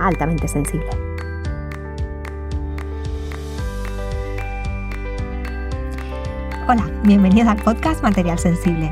altamente 0.00 0.48
sensible. 0.48 0.88
Hola, 6.66 6.90
bienvenida 7.02 7.50
al 7.50 7.62
podcast 7.62 8.02
Material 8.02 8.38
Sensible. 8.38 8.88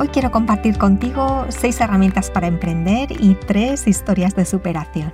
Hoy 0.00 0.08
quiero 0.08 0.32
compartir 0.32 0.76
contigo 0.78 1.46
seis 1.48 1.80
herramientas 1.80 2.30
para 2.30 2.48
emprender 2.48 3.12
y 3.12 3.36
tres 3.36 3.86
historias 3.86 4.34
de 4.34 4.44
superación. 4.44 5.12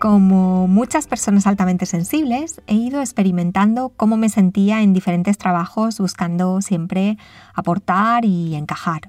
Como 0.00 0.66
muchas 0.66 1.06
personas 1.06 1.46
altamente 1.46 1.86
sensibles, 1.86 2.60
he 2.66 2.74
ido 2.74 3.00
experimentando 3.00 3.90
cómo 3.90 4.16
me 4.16 4.28
sentía 4.28 4.82
en 4.82 4.92
diferentes 4.92 5.38
trabajos 5.38 6.00
buscando 6.00 6.60
siempre 6.60 7.16
aportar 7.54 8.24
y 8.24 8.56
encajar. 8.56 9.02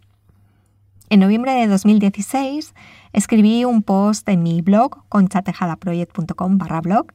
En 1.14 1.20
noviembre 1.20 1.52
de 1.52 1.68
2016 1.68 2.74
escribí 3.12 3.66
un 3.66 3.84
post 3.84 4.28
en 4.30 4.42
mi 4.42 4.64
blog, 4.64 5.08
conchatejadaproject.com 5.10 6.58
barra 6.58 6.82
blog, 6.82 7.06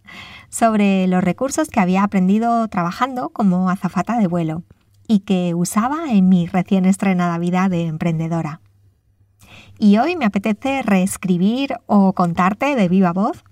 sobre 0.49 1.09
los 1.09 1.25
recursos 1.25 1.67
que 1.67 1.81
había 1.81 2.05
aprendido 2.05 2.69
trabajando 2.69 3.31
como 3.31 3.71
azafata 3.71 4.17
de 4.17 4.29
vuelo 4.29 4.63
y 5.09 5.19
que 5.25 5.53
usaba 5.53 6.13
en 6.13 6.29
mi 6.29 6.47
recién 6.47 6.85
estrenada 6.85 7.39
vida 7.39 7.69
de 7.69 7.87
emprendedora. 7.87 8.61
Y 9.81 9.99
hoy 9.99 10.15
me 10.15 10.27
apetece 10.27 10.83
reescribir 10.83 11.75
o 11.87 12.13
contarte 12.13 12.77
de 12.77 12.89
viva 12.89 13.13
voz 13.13 13.43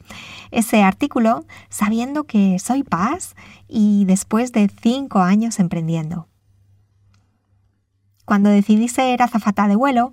ese 0.53 0.85
artículo 0.85 1.45
sabiendo 1.71 2.23
que 2.23 2.61
soy 2.61 2.85
paz 2.85 3.35
y 3.67 4.05
después 4.05 4.53
de 4.53 4.71
cinco 4.81 5.19
años 5.19 5.59
emprendiendo. 5.59 6.29
Cuando 8.27 8.51
decidí 8.51 8.89
ser 8.89 9.23
azafata 9.23 9.69
de 9.69 9.77
vuelo, 9.77 10.13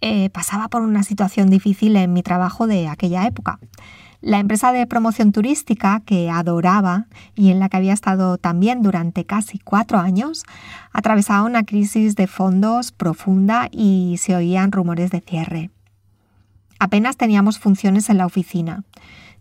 eh, 0.00 0.30
pasaba 0.30 0.68
por 0.68 0.80
una 0.80 1.02
situación 1.02 1.50
difícil 1.50 1.96
en 1.96 2.12
mi 2.12 2.22
trabajo 2.22 2.66
de 2.66 2.88
aquella 2.88 3.26
época. 3.26 3.58
La 4.22 4.38
empresa 4.38 4.70
de 4.70 4.86
promoción 4.86 5.32
turística 5.32 6.00
que 6.06 6.30
adoraba 6.30 7.06
y 7.34 7.50
en 7.50 7.58
la 7.58 7.68
que 7.68 7.78
había 7.78 7.92
estado 7.92 8.38
también 8.38 8.82
durante 8.82 9.24
casi 9.24 9.58
cuatro 9.58 9.98
años, 9.98 10.44
atravesaba 10.92 11.42
una 11.42 11.64
crisis 11.64 12.16
de 12.16 12.28
fondos 12.28 12.92
profunda 12.92 13.68
y 13.72 14.16
se 14.18 14.36
oían 14.36 14.72
rumores 14.72 15.10
de 15.10 15.20
cierre. 15.20 15.70
Apenas 16.78 17.16
teníamos 17.16 17.58
funciones 17.58 18.10
en 18.10 18.18
la 18.18 18.26
oficina. 18.26 18.84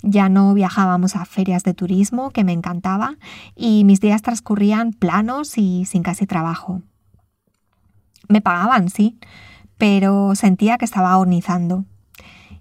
Ya 0.02 0.30
no 0.30 0.54
viajábamos 0.54 1.16
a 1.16 1.26
ferias 1.26 1.64
de 1.64 1.74
turismo, 1.74 2.32
que 2.32 2.44
me 2.44 2.54
encantaba, 2.54 3.16
y 3.56 3.84
mis 3.84 4.00
días 4.00 4.22
transcurrían 4.22 4.94
planos 4.94 5.58
y 5.58 5.86
sin 5.86 6.04
casi 6.04 6.26
trabajo. 6.26 6.82
Me 8.30 8.42
pagaban, 8.42 8.90
sí, 8.90 9.20
pero 9.78 10.36
sentía 10.36 10.78
que 10.78 10.86
estaba 10.86 11.14
agonizando. 11.14 11.86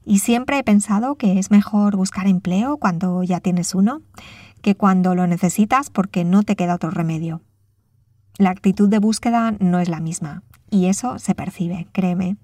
Y 0.04 0.20
siempre 0.20 0.58
he 0.58 0.64
pensado 0.64 1.16
que 1.16 1.38
es 1.38 1.50
mejor 1.50 1.94
buscar 1.94 2.26
empleo 2.26 2.78
cuando 2.78 3.22
ya 3.22 3.40
tienes 3.40 3.74
uno 3.74 4.02
que 4.62 4.74
cuando 4.74 5.14
lo 5.14 5.26
necesitas 5.26 5.90
porque 5.90 6.24
no 6.24 6.42
te 6.42 6.56
queda 6.56 6.74
otro 6.74 6.90
remedio. 6.90 7.42
La 8.38 8.50
actitud 8.50 8.88
de 8.88 8.98
búsqueda 8.98 9.52
no 9.60 9.78
es 9.78 9.88
la 9.88 10.00
misma 10.00 10.42
y 10.70 10.86
eso 10.86 11.18
se 11.18 11.34
percibe, 11.34 11.86
créeme. 11.92 12.36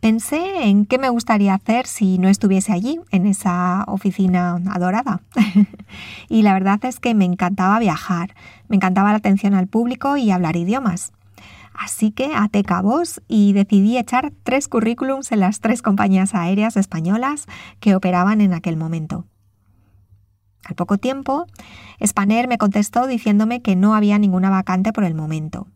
Pensé 0.00 0.64
en 0.64 0.86
qué 0.86 0.98
me 0.98 1.08
gustaría 1.08 1.54
hacer 1.54 1.86
si 1.86 2.18
no 2.18 2.28
estuviese 2.28 2.72
allí, 2.72 3.00
en 3.10 3.26
esa 3.26 3.84
oficina 3.88 4.60
adorada. 4.70 5.22
y 6.28 6.42
la 6.42 6.52
verdad 6.52 6.84
es 6.84 7.00
que 7.00 7.14
me 7.14 7.24
encantaba 7.24 7.78
viajar, 7.78 8.34
me 8.68 8.76
encantaba 8.76 9.10
la 9.10 9.18
atención 9.18 9.54
al 9.54 9.66
público 9.66 10.16
y 10.16 10.30
hablar 10.30 10.56
idiomas. 10.56 11.12
Así 11.78 12.10
que 12.10 12.34
até 12.34 12.62
cabos 12.62 13.20
y 13.28 13.52
decidí 13.52 13.98
echar 13.98 14.32
tres 14.44 14.66
currículums 14.66 15.30
en 15.30 15.40
las 15.40 15.60
tres 15.60 15.82
compañías 15.82 16.34
aéreas 16.34 16.76
españolas 16.76 17.46
que 17.80 17.94
operaban 17.94 18.40
en 18.40 18.54
aquel 18.54 18.76
momento. 18.76 19.26
Al 20.64 20.74
poco 20.74 20.96
tiempo, 20.96 21.46
Spanair 22.04 22.48
me 22.48 22.58
contestó 22.58 23.06
diciéndome 23.06 23.60
que 23.60 23.76
no 23.76 23.94
había 23.94 24.18
ninguna 24.18 24.48
vacante 24.48 24.92
por 24.92 25.04
el 25.04 25.14
momento. 25.14 25.68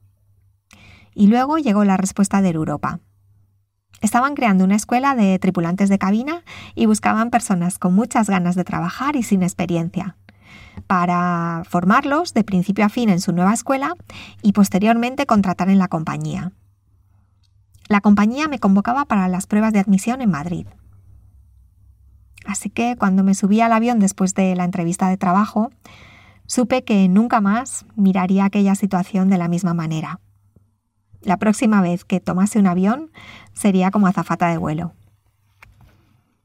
Y 1.15 1.27
luego 1.27 1.59
llegó 1.59 1.85
la 1.85 1.99
respuesta 1.99 2.41
de 2.41 2.49
Europa. 2.49 3.01
Estaban 4.01 4.35
creando 4.35 4.65
una 4.65 4.77
escuela 4.77 5.15
de 5.15 5.39
tripulantes 5.39 5.91
de 5.91 5.99
cabina 5.99 6.45
y 6.75 6.87
buscaban 6.87 7.31
personas 7.31 7.79
con 7.79 7.95
muchas 7.95 8.31
ganas 8.31 8.55
de 8.55 8.65
trabajar 8.65 9.17
y 9.17 9.23
sin 9.23 9.43
experiencia 9.43 10.17
para 10.87 11.63
formarlos 11.69 12.35
de 12.35 12.45
principio 12.45 12.85
a 12.85 12.89
fin 12.89 13.09
en 13.09 13.21
su 13.21 13.33
nueva 13.33 13.53
escuela 13.53 13.95
y 14.43 14.53
posteriormente 14.53 15.27
contratar 15.27 15.69
en 15.69 15.79
la 15.79 15.89
compañía. 15.89 16.53
La 17.89 18.01
compañía 18.01 18.47
me 18.49 18.59
convocaba 18.59 19.05
para 19.05 19.29
las 19.29 19.47
pruebas 19.47 19.73
de 19.73 19.81
admisión 19.81 20.21
en 20.23 20.31
Madrid. 20.31 20.67
Así 22.47 22.71
que 22.71 22.97
cuando 22.97 23.25
me 23.25 23.35
subí 23.35 23.61
al 23.61 23.73
avión 23.73 23.99
después 23.99 24.35
de 24.35 24.55
la 24.55 24.65
entrevista 24.65 25.09
de 25.09 25.17
trabajo, 25.17 25.71
supe 26.47 26.85
que 26.85 27.09
nunca 27.09 27.41
más 27.41 27.85
miraría 27.97 28.45
aquella 28.45 28.75
situación 28.75 29.29
de 29.29 29.39
la 29.39 29.49
misma 29.49 29.75
manera. 29.75 30.21
La 31.23 31.37
próxima 31.37 31.83
vez 31.83 32.05
que 32.05 32.21
tomase 32.21 32.59
un 32.59 32.67
avión 32.67 33.11
sería 33.53 33.91
como 33.91 34.07
azafata 34.07 34.49
de 34.49 34.59
vuelo. 34.59 34.95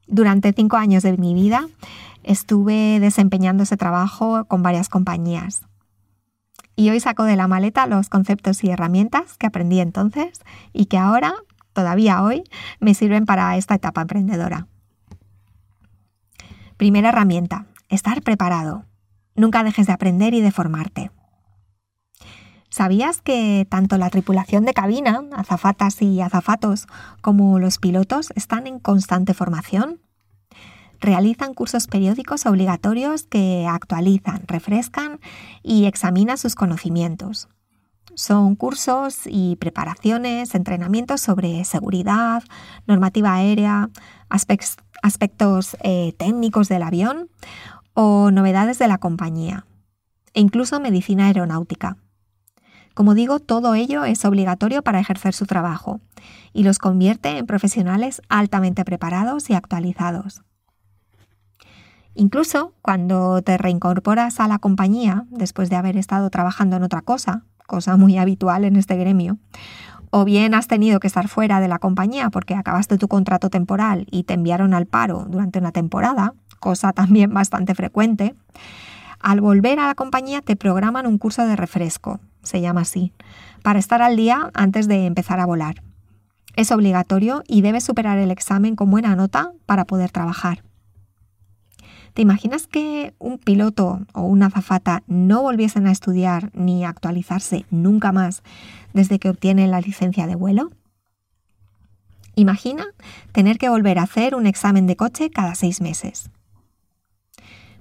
Durante 0.06 0.52
cinco 0.52 0.76
años 0.76 1.02
de 1.02 1.16
mi 1.16 1.34
vida 1.34 1.66
estuve 2.26 3.00
desempeñando 3.00 3.62
ese 3.62 3.76
trabajo 3.76 4.44
con 4.44 4.62
varias 4.62 4.90
compañías. 4.90 5.62
Y 6.74 6.90
hoy 6.90 7.00
saco 7.00 7.22
de 7.22 7.36
la 7.36 7.48
maleta 7.48 7.86
los 7.86 8.10
conceptos 8.10 8.62
y 8.62 8.68
herramientas 8.68 9.38
que 9.38 9.46
aprendí 9.46 9.80
entonces 9.80 10.40
y 10.74 10.86
que 10.86 10.98
ahora, 10.98 11.32
todavía 11.72 12.22
hoy, 12.22 12.44
me 12.80 12.92
sirven 12.92 13.24
para 13.24 13.56
esta 13.56 13.76
etapa 13.76 14.02
emprendedora. 14.02 14.66
Primera 16.76 17.08
herramienta, 17.08 17.66
estar 17.88 18.20
preparado. 18.22 18.84
Nunca 19.34 19.64
dejes 19.64 19.86
de 19.86 19.94
aprender 19.94 20.34
y 20.34 20.42
de 20.42 20.50
formarte. 20.50 21.10
¿Sabías 22.68 23.22
que 23.22 23.66
tanto 23.70 23.96
la 23.96 24.10
tripulación 24.10 24.66
de 24.66 24.74
cabina, 24.74 25.22
azafatas 25.34 26.02
y 26.02 26.20
azafatos, 26.20 26.86
como 27.22 27.58
los 27.58 27.78
pilotos 27.78 28.32
están 28.34 28.66
en 28.66 28.80
constante 28.80 29.32
formación? 29.32 30.00
Realizan 31.00 31.54
cursos 31.54 31.86
periódicos 31.86 32.46
obligatorios 32.46 33.24
que 33.24 33.66
actualizan, 33.68 34.42
refrescan 34.46 35.20
y 35.62 35.86
examinan 35.86 36.38
sus 36.38 36.54
conocimientos. 36.54 37.48
Son 38.14 38.56
cursos 38.56 39.20
y 39.26 39.56
preparaciones, 39.56 40.54
entrenamientos 40.54 41.20
sobre 41.20 41.64
seguridad, 41.64 42.42
normativa 42.86 43.34
aérea, 43.34 43.90
aspectos 44.30 45.76
eh, 45.82 46.14
técnicos 46.16 46.68
del 46.68 46.82
avión 46.82 47.28
o 47.92 48.30
novedades 48.30 48.78
de 48.78 48.88
la 48.88 48.98
compañía, 48.98 49.66
e 50.32 50.40
incluso 50.40 50.80
medicina 50.80 51.26
aeronáutica. 51.26 51.98
Como 52.96 53.12
digo, 53.12 53.40
todo 53.40 53.74
ello 53.74 54.06
es 54.06 54.24
obligatorio 54.24 54.80
para 54.80 54.98
ejercer 54.98 55.34
su 55.34 55.44
trabajo 55.44 56.00
y 56.54 56.62
los 56.62 56.78
convierte 56.78 57.36
en 57.36 57.44
profesionales 57.44 58.22
altamente 58.30 58.86
preparados 58.86 59.50
y 59.50 59.52
actualizados. 59.52 60.45
Incluso 62.18 62.72
cuando 62.80 63.42
te 63.42 63.58
reincorporas 63.58 64.40
a 64.40 64.48
la 64.48 64.58
compañía 64.58 65.26
después 65.30 65.68
de 65.68 65.76
haber 65.76 65.98
estado 65.98 66.30
trabajando 66.30 66.76
en 66.76 66.82
otra 66.82 67.02
cosa, 67.02 67.42
cosa 67.66 67.98
muy 67.98 68.16
habitual 68.16 68.64
en 68.64 68.76
este 68.76 68.96
gremio, 68.96 69.36
o 70.10 70.24
bien 70.24 70.54
has 70.54 70.66
tenido 70.66 70.98
que 70.98 71.08
estar 71.08 71.28
fuera 71.28 71.60
de 71.60 71.68
la 71.68 71.78
compañía 71.78 72.30
porque 72.30 72.54
acabaste 72.54 72.96
tu 72.96 73.06
contrato 73.06 73.50
temporal 73.50 74.06
y 74.10 74.22
te 74.22 74.32
enviaron 74.32 74.72
al 74.72 74.86
paro 74.86 75.26
durante 75.28 75.58
una 75.58 75.72
temporada, 75.72 76.32
cosa 76.58 76.94
también 76.94 77.34
bastante 77.34 77.74
frecuente, 77.74 78.34
al 79.20 79.42
volver 79.42 79.78
a 79.78 79.86
la 79.86 79.94
compañía 79.94 80.40
te 80.40 80.56
programan 80.56 81.06
un 81.06 81.18
curso 81.18 81.46
de 81.46 81.54
refresco, 81.54 82.20
se 82.42 82.62
llama 82.62 82.82
así, 82.82 83.12
para 83.62 83.78
estar 83.78 84.00
al 84.00 84.16
día 84.16 84.50
antes 84.54 84.88
de 84.88 85.04
empezar 85.04 85.38
a 85.38 85.46
volar. 85.46 85.82
Es 86.54 86.72
obligatorio 86.72 87.42
y 87.46 87.60
debes 87.60 87.84
superar 87.84 88.16
el 88.16 88.30
examen 88.30 88.74
con 88.74 88.90
buena 88.90 89.14
nota 89.16 89.52
para 89.66 89.84
poder 89.84 90.10
trabajar. 90.10 90.62
¿Te 92.16 92.22
imaginas 92.22 92.66
que 92.66 93.12
un 93.18 93.36
piloto 93.36 94.06
o 94.14 94.22
una 94.22 94.46
azafata 94.46 95.02
no 95.06 95.42
volviesen 95.42 95.86
a 95.86 95.92
estudiar 95.92 96.50
ni 96.54 96.82
a 96.82 96.88
actualizarse 96.88 97.66
nunca 97.70 98.10
más 98.10 98.42
desde 98.94 99.18
que 99.18 99.28
obtienen 99.28 99.70
la 99.70 99.82
licencia 99.82 100.26
de 100.26 100.34
vuelo? 100.34 100.70
Imagina 102.34 102.86
tener 103.32 103.58
que 103.58 103.68
volver 103.68 103.98
a 103.98 104.04
hacer 104.04 104.34
un 104.34 104.46
examen 104.46 104.86
de 104.86 104.96
coche 104.96 105.28
cada 105.28 105.54
seis 105.54 105.82
meses. 105.82 106.30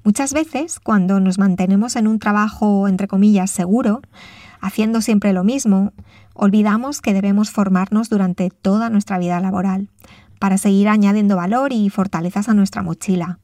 Muchas 0.04 0.34
veces, 0.34 0.82
cuando 0.82 1.22
nos 1.22 1.40
mantenemos 1.40 1.96
en 1.96 2.06
un 2.06 2.20
trabajo, 2.20 2.90
entre 2.90 3.08
comillas, 3.08 3.50
seguro, 3.50 4.02
haciendo 4.60 5.00
siempre 5.00 5.32
lo 5.32 5.46
mismo, 5.46 5.94
olvidamos 6.34 7.00
que 7.00 7.14
debemos 7.14 7.52
formarnos 7.52 8.10
durante 8.10 8.50
toda 8.50 8.90
nuestra 8.90 9.18
vida 9.18 9.40
laboral, 9.40 9.88
para 10.42 10.58
seguir 10.58 10.90
añadiendo 10.90 11.38
valor 11.38 11.72
y 11.72 11.90
fortalezas 11.90 12.50
a 12.50 12.54
nuestra 12.54 12.84
mochila. 12.84 13.40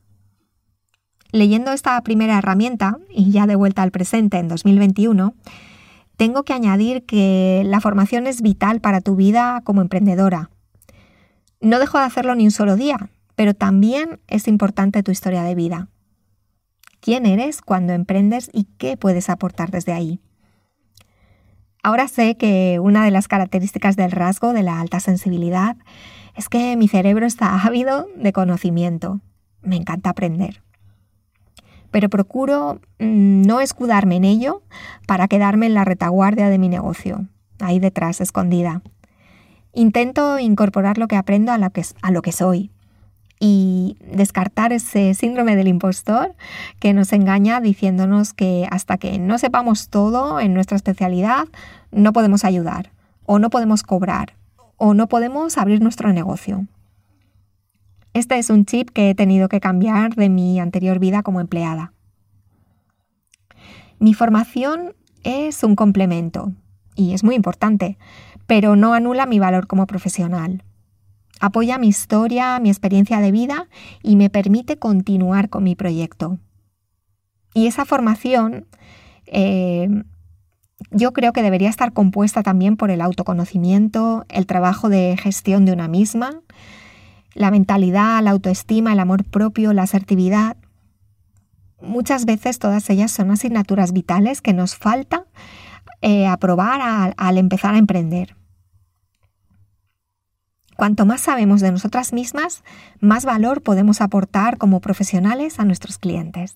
Leyendo 1.31 1.71
esta 1.71 2.01
primera 2.01 2.37
herramienta, 2.37 2.97
y 3.09 3.31
ya 3.31 3.47
de 3.47 3.55
vuelta 3.55 3.83
al 3.83 3.91
presente 3.91 4.37
en 4.37 4.49
2021, 4.49 5.33
tengo 6.17 6.43
que 6.43 6.53
añadir 6.53 7.05
que 7.05 7.63
la 7.65 7.79
formación 7.79 8.27
es 8.27 8.41
vital 8.41 8.81
para 8.81 8.99
tu 8.99 9.15
vida 9.15 9.61
como 9.63 9.81
emprendedora. 9.81 10.49
No 11.61 11.79
dejo 11.79 11.99
de 11.99 12.03
hacerlo 12.03 12.35
ni 12.35 12.43
un 12.43 12.51
solo 12.51 12.75
día, 12.75 13.09
pero 13.35 13.53
también 13.53 14.19
es 14.27 14.49
importante 14.49 15.03
tu 15.03 15.11
historia 15.11 15.43
de 15.43 15.55
vida. 15.55 15.87
¿Quién 16.99 17.25
eres 17.25 17.61
cuando 17.61 17.93
emprendes 17.93 18.49
y 18.53 18.65
qué 18.77 18.97
puedes 18.97 19.29
aportar 19.29 19.71
desde 19.71 19.93
ahí? 19.93 20.19
Ahora 21.81 22.09
sé 22.09 22.35
que 22.35 22.79
una 22.79 23.05
de 23.05 23.11
las 23.11 23.27
características 23.27 23.95
del 23.95 24.11
rasgo 24.11 24.51
de 24.51 24.63
la 24.63 24.81
alta 24.81 24.99
sensibilidad 24.99 25.77
es 26.35 26.49
que 26.49 26.75
mi 26.75 26.89
cerebro 26.89 27.25
está 27.25 27.55
ávido 27.63 28.07
de 28.17 28.33
conocimiento. 28.33 29.21
Me 29.61 29.77
encanta 29.77 30.09
aprender 30.09 30.61
pero 31.91 32.09
procuro 32.09 32.79
mm, 32.99 33.43
no 33.43 33.59
escudarme 33.59 34.15
en 34.15 34.23
ello 34.23 34.63
para 35.05 35.27
quedarme 35.27 35.67
en 35.67 35.73
la 35.73 35.85
retaguardia 35.85 36.49
de 36.49 36.57
mi 36.57 36.69
negocio, 36.69 37.27
ahí 37.59 37.79
detrás, 37.79 38.21
escondida. 38.21 38.81
Intento 39.73 40.39
incorporar 40.39 40.97
lo 40.97 41.07
que 41.07 41.15
aprendo 41.15 41.51
a 41.51 41.57
lo 41.57 41.69
que, 41.69 41.83
a 42.01 42.11
lo 42.11 42.21
que 42.21 42.31
soy 42.31 42.71
y 43.39 43.97
descartar 44.13 44.71
ese 44.71 45.13
síndrome 45.15 45.55
del 45.55 45.67
impostor 45.67 46.35
que 46.79 46.93
nos 46.93 47.11
engaña 47.11 47.59
diciéndonos 47.59 48.33
que 48.33 48.67
hasta 48.69 48.97
que 48.97 49.17
no 49.17 49.37
sepamos 49.37 49.89
todo 49.89 50.39
en 50.39 50.53
nuestra 50.53 50.75
especialidad 50.75 51.45
no 51.91 52.13
podemos 52.13 52.45
ayudar 52.45 52.91
o 53.25 53.39
no 53.39 53.49
podemos 53.49 53.81
cobrar 53.81 54.35
o 54.77 54.93
no 54.93 55.07
podemos 55.07 55.57
abrir 55.57 55.81
nuestro 55.81 56.13
negocio. 56.13 56.67
Este 58.13 58.37
es 58.37 58.49
un 58.49 58.65
chip 58.65 58.89
que 58.89 59.09
he 59.09 59.15
tenido 59.15 59.47
que 59.47 59.59
cambiar 59.59 60.15
de 60.15 60.29
mi 60.29 60.59
anterior 60.59 60.99
vida 60.99 61.23
como 61.23 61.39
empleada. 61.39 61.93
Mi 63.99 64.13
formación 64.13 64.95
es 65.23 65.63
un 65.63 65.75
complemento 65.75 66.53
y 66.95 67.13
es 67.13 67.23
muy 67.23 67.35
importante, 67.35 67.97
pero 68.47 68.75
no 68.75 68.93
anula 68.93 69.25
mi 69.25 69.39
valor 69.39 69.67
como 69.67 69.87
profesional. 69.87 70.63
Apoya 71.39 71.77
mi 71.77 71.87
historia, 71.87 72.59
mi 72.59 72.69
experiencia 72.69 73.19
de 73.19 73.31
vida 73.31 73.67
y 74.03 74.15
me 74.15 74.29
permite 74.29 74.77
continuar 74.77 75.49
con 75.49 75.63
mi 75.63 75.75
proyecto. 75.75 76.39
Y 77.53 77.67
esa 77.67 77.85
formación 77.85 78.67
eh, 79.25 80.03
yo 80.89 81.13
creo 81.13 81.33
que 81.33 81.43
debería 81.43 81.69
estar 81.69 81.93
compuesta 81.93 82.43
también 82.43 82.75
por 82.77 82.91
el 82.91 83.01
autoconocimiento, 83.01 84.25
el 84.29 84.45
trabajo 84.45 84.89
de 84.89 85.15
gestión 85.17 85.65
de 85.65 85.73
una 85.73 85.87
misma, 85.87 86.41
la 87.33 87.51
mentalidad, 87.51 88.21
la 88.21 88.31
autoestima, 88.31 88.93
el 88.93 88.99
amor 88.99 89.23
propio, 89.23 89.73
la 89.73 89.83
asertividad. 89.83 90.57
Muchas 91.81 92.25
veces 92.25 92.59
todas 92.59 92.89
ellas 92.89 93.11
son 93.11 93.31
asignaturas 93.31 93.93
vitales 93.93 94.41
que 94.41 94.53
nos 94.53 94.75
falta 94.75 95.25
eh, 96.01 96.27
aprobar 96.27 97.13
al 97.17 97.37
empezar 97.37 97.75
a 97.75 97.77
emprender. 97.77 98.35
Cuanto 100.75 101.05
más 101.05 101.21
sabemos 101.21 101.61
de 101.61 101.71
nosotras 101.71 102.11
mismas, 102.11 102.63
más 102.99 103.23
valor 103.25 103.61
podemos 103.61 104.01
aportar 104.01 104.57
como 104.57 104.79
profesionales 104.79 105.59
a 105.59 105.65
nuestros 105.65 105.97
clientes. 105.97 106.55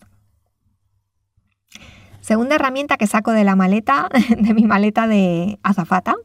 Segunda 2.22 2.56
herramienta 2.56 2.98
que 2.98 3.06
saco 3.06 3.32
de 3.32 3.44
la 3.44 3.56
maleta, 3.56 4.10
de 4.38 4.54
mi 4.56 4.64
maleta 4.64 5.08
de 5.08 5.60
azafata, 5.62 6.16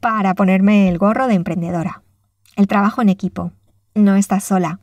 para 0.00 0.34
ponerme 0.34 0.90
el 0.90 0.98
gorro 0.98 1.26
de 1.26 1.34
emprendedora. 1.34 2.02
El 2.56 2.66
trabajo 2.66 3.00
en 3.00 3.08
equipo 3.08 3.52
no 3.98 4.16
estás 4.16 4.44
sola. 4.44 4.80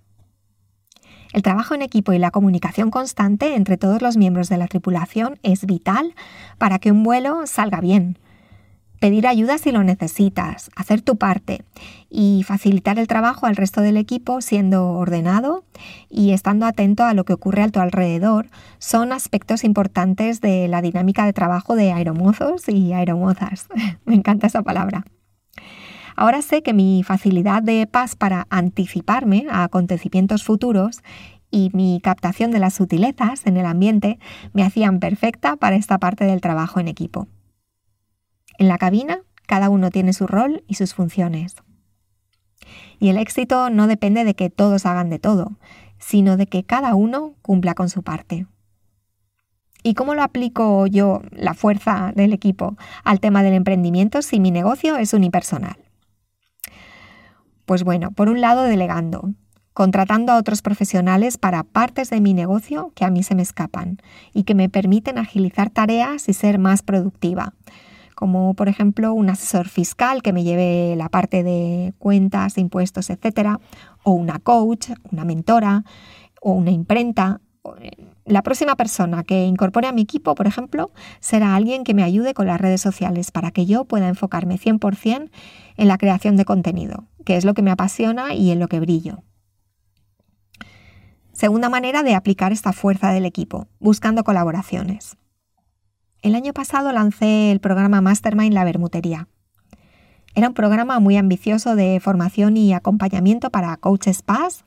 El 1.33 1.41
trabajo 1.41 1.75
en 1.75 1.81
equipo 1.81 2.13
y 2.13 2.19
la 2.19 2.31
comunicación 2.31 2.91
constante 2.91 3.56
entre 3.56 3.77
todos 3.77 4.01
los 4.01 4.15
miembros 4.15 4.47
de 4.47 4.57
la 4.57 4.67
tripulación 4.67 5.38
es 5.44 5.65
vital 5.65 6.15
para 6.57 6.79
que 6.79 6.91
un 6.91 7.03
vuelo 7.03 7.45
salga 7.45 7.81
bien. 7.81 8.17
Pedir 9.00 9.27
ayuda 9.27 9.57
si 9.57 9.71
lo 9.73 9.83
necesitas, 9.83 10.71
hacer 10.75 11.01
tu 11.01 11.17
parte 11.17 11.65
y 12.09 12.44
facilitar 12.47 12.97
el 12.97 13.07
trabajo 13.07 13.45
al 13.45 13.57
resto 13.57 13.81
del 13.81 13.97
equipo 13.97 14.39
siendo 14.39 14.91
ordenado 14.91 15.65
y 16.09 16.31
estando 16.31 16.65
atento 16.65 17.03
a 17.03 17.13
lo 17.13 17.25
que 17.25 17.33
ocurre 17.33 17.63
a 17.63 17.69
tu 17.69 17.81
alrededor 17.81 18.47
son 18.79 19.11
aspectos 19.11 19.65
importantes 19.65 20.39
de 20.39 20.69
la 20.69 20.81
dinámica 20.81 21.25
de 21.25 21.33
trabajo 21.33 21.75
de 21.75 21.91
aeromozos 21.91 22.69
y 22.69 22.94
aeromozas. 22.94 23.68
Me 24.06 24.15
encanta 24.15 24.47
esa 24.47 24.63
palabra. 24.63 25.03
Ahora 26.15 26.41
sé 26.41 26.63
que 26.63 26.73
mi 26.73 27.03
facilidad 27.03 27.62
de 27.62 27.88
paz 27.88 28.15
para 28.15 28.47
anticiparme 28.50 29.47
a 29.50 29.63
acontecimientos 29.63 30.44
futuros 30.44 31.01
y 31.51 31.71
mi 31.73 32.00
captación 32.01 32.51
de 32.51 32.59
las 32.59 32.75
sutilezas 32.75 33.45
en 33.45 33.57
el 33.57 33.65
ambiente 33.65 34.19
me 34.53 34.63
hacían 34.63 35.00
perfecta 35.00 35.57
para 35.57 35.75
esta 35.75 35.97
parte 35.97 36.25
del 36.25 36.41
trabajo 36.41 36.79
en 36.79 36.88
equipo. 36.88 37.27
En 38.57 38.69
la 38.69 38.77
cabina, 38.77 39.19
cada 39.45 39.69
uno 39.69 39.91
tiene 39.91 40.13
su 40.13 40.25
rol 40.25 40.63
y 40.67 40.75
sus 40.75 40.94
funciones. 40.94 41.56
Y 43.00 43.09
el 43.09 43.18
éxito 43.18 43.69
no 43.69 43.88
depende 43.88 44.23
de 44.23 44.35
que 44.35 44.50
todos 44.50 44.85
hagan 44.85 45.09
de 45.09 45.19
todo, 45.19 45.57
sino 46.00 46.38
de 46.38 46.47
que 46.47 46.63
cada 46.63 46.95
uno 46.95 47.35
cumpla 47.41 47.73
con 47.73 47.89
su 47.89 48.03
parte. 48.03 48.47
¿Y 49.83 49.94
cómo 49.94 50.15
lo 50.15 50.23
aplico 50.23 50.88
yo, 50.88 51.21
la 51.31 51.53
fuerza 51.53 52.11
del 52.15 52.33
equipo, 52.33 52.75
al 53.03 53.19
tema 53.19 53.44
del 53.44 53.53
emprendimiento 53.53 54.21
si 54.21 54.39
mi 54.39 54.50
negocio 54.50 54.95
es 54.95 55.13
unipersonal? 55.13 55.84
Pues 57.65 57.83
bueno, 57.83 58.12
por 58.12 58.29
un 58.29 58.41
lado 58.41 58.63
delegando, 58.63 59.33
contratando 59.73 60.31
a 60.31 60.38
otros 60.38 60.62
profesionales 60.62 61.38
para 61.38 61.63
partes 61.63 62.09
de 62.12 62.21
mi 62.21 62.33
negocio 62.33 62.91
que 62.95 63.06
a 63.06 63.09
mí 63.09 63.23
se 63.23 63.35
me 63.35 63.41
escapan 63.41 63.97
y 64.33 64.44
que 64.44 64.56
me 64.56 64.69
permiten 64.69 65.17
agilizar 65.17 65.71
tareas 65.71 66.29
y 66.29 66.33
ser 66.33 66.59
más 66.59 66.83
productiva, 66.83 67.53
como 68.13 68.53
por 68.53 68.69
ejemplo 68.69 69.13
un 69.13 69.29
asesor 69.29 69.67
fiscal 69.67 70.21
que 70.21 70.31
me 70.31 70.44
lleve 70.44 70.95
la 70.95 71.09
parte 71.09 71.44
de 71.44 71.94
cuentas, 71.97 72.57
impuestos, 72.59 73.09
etcétera, 73.09 73.59
o 74.03 74.11
una 74.11 74.39
coach, 74.39 74.91
una 75.11 75.25
mentora, 75.25 75.83
o 76.42 76.51
una 76.51 76.69
imprenta. 76.69 77.42
La 78.25 78.41
próxima 78.41 78.75
persona 78.75 79.23
que 79.23 79.45
incorpore 79.45 79.87
a 79.87 79.91
mi 79.91 80.01
equipo, 80.01 80.33
por 80.33 80.47
ejemplo, 80.47 80.91
será 81.19 81.55
alguien 81.55 81.83
que 81.83 81.94
me 81.94 82.01
ayude 82.01 82.33
con 82.33 82.47
las 82.47 82.59
redes 82.59 82.81
sociales 82.81 83.29
para 83.29 83.51
que 83.51 83.67
yo 83.67 83.85
pueda 83.85 84.07
enfocarme 84.07 84.57
100% 84.57 85.29
en 85.77 85.87
la 85.87 85.99
creación 85.99 86.35
de 86.35 86.44
contenido, 86.44 87.05
que 87.23 87.37
es 87.37 87.45
lo 87.45 87.53
que 87.53 87.61
me 87.61 87.69
apasiona 87.69 88.33
y 88.33 88.49
en 88.49 88.59
lo 88.59 88.67
que 88.67 88.79
brillo. 88.79 89.23
Segunda 91.33 91.69
manera 91.69 92.01
de 92.01 92.15
aplicar 92.15 92.51
esta 92.51 92.73
fuerza 92.73 93.11
del 93.11 93.25
equipo, 93.25 93.67
buscando 93.79 94.23
colaboraciones. 94.23 95.17
El 96.23 96.33
año 96.33 96.53
pasado 96.53 96.91
lancé 96.91 97.51
el 97.51 97.59
programa 97.59 98.01
Mastermind 98.01 98.53
La 98.53 98.63
Bermutería. 98.63 99.27
Era 100.33 100.47
un 100.47 100.53
programa 100.53 100.99
muy 100.99 101.15
ambicioso 101.15 101.75
de 101.75 101.99
formación 102.01 102.57
y 102.57 102.73
acompañamiento 102.73 103.51
para 103.51 103.77
coaches 103.77 104.21
PAS 104.21 104.65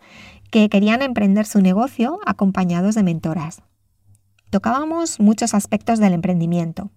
que 0.50 0.69
querían 0.69 1.02
emprender 1.02 1.47
su 1.47 1.61
negocio 1.61 2.21
acompañados 2.26 2.95
de 2.95 3.02
mentoras. 3.02 3.62
Tocábamos 4.50 5.21
muchos 5.21 5.55
aspectos 5.55 5.99
del 5.99 6.14
emprendimiento, 6.14 6.90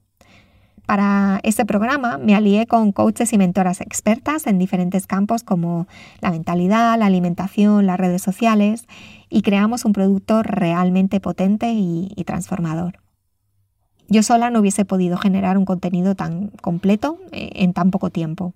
para 0.92 1.40
este 1.44 1.66
programa 1.66 2.18
me 2.18 2.36
alié 2.36 2.68
con 2.68 2.92
coaches 2.92 3.32
y 3.32 3.38
mentoras 3.38 3.80
expertas 3.80 4.46
en 4.46 4.60
diferentes 4.60 5.08
campos 5.08 5.42
como 5.42 5.88
la 6.20 6.32
mentalidad, 6.32 7.00
la 7.00 7.06
alimentación, 7.06 7.86
las 7.86 7.98
redes 7.98 8.22
sociales 8.22 8.88
y 9.30 9.42
creamos 9.42 9.86
un 9.86 9.94
producto 9.94 10.44
realmente 10.44 11.22
potente 11.22 11.72
y, 11.72 12.10
transformador. 12.26 13.00
Yo 14.10 14.22
sola 14.22 14.50
no 14.50 14.60
hubiese 14.60 14.84
podido 14.84 15.18
generar 15.18 15.58
un 15.58 15.64
contenido 15.64 16.16
tan 16.16 16.50
completo 16.62 17.20
eh, 17.32 17.52
en 17.56 17.72
tan 17.72 17.90
poco 17.92 18.10
tiempo. 18.10 18.54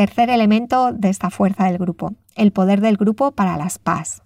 Tercer 0.00 0.30
elemento 0.30 0.94
de 0.94 1.10
esta 1.10 1.28
fuerza 1.28 1.64
del 1.64 1.76
grupo, 1.76 2.14
el 2.34 2.52
poder 2.52 2.80
del 2.80 2.96
grupo 2.96 3.32
para 3.32 3.58
las 3.58 3.78
PAS. 3.78 4.22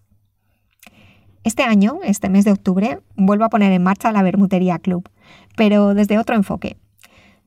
Este 1.42 1.64
año, 1.64 1.98
este 2.04 2.28
mes 2.28 2.44
de 2.44 2.52
octubre, 2.52 3.00
vuelvo 3.16 3.44
a 3.44 3.48
poner 3.48 3.72
en 3.72 3.82
marcha 3.82 4.12
la 4.12 4.22
Bermutería 4.22 4.78
Club, 4.78 5.08
pero 5.56 5.92
desde 5.94 6.20
otro 6.20 6.36
enfoque, 6.36 6.76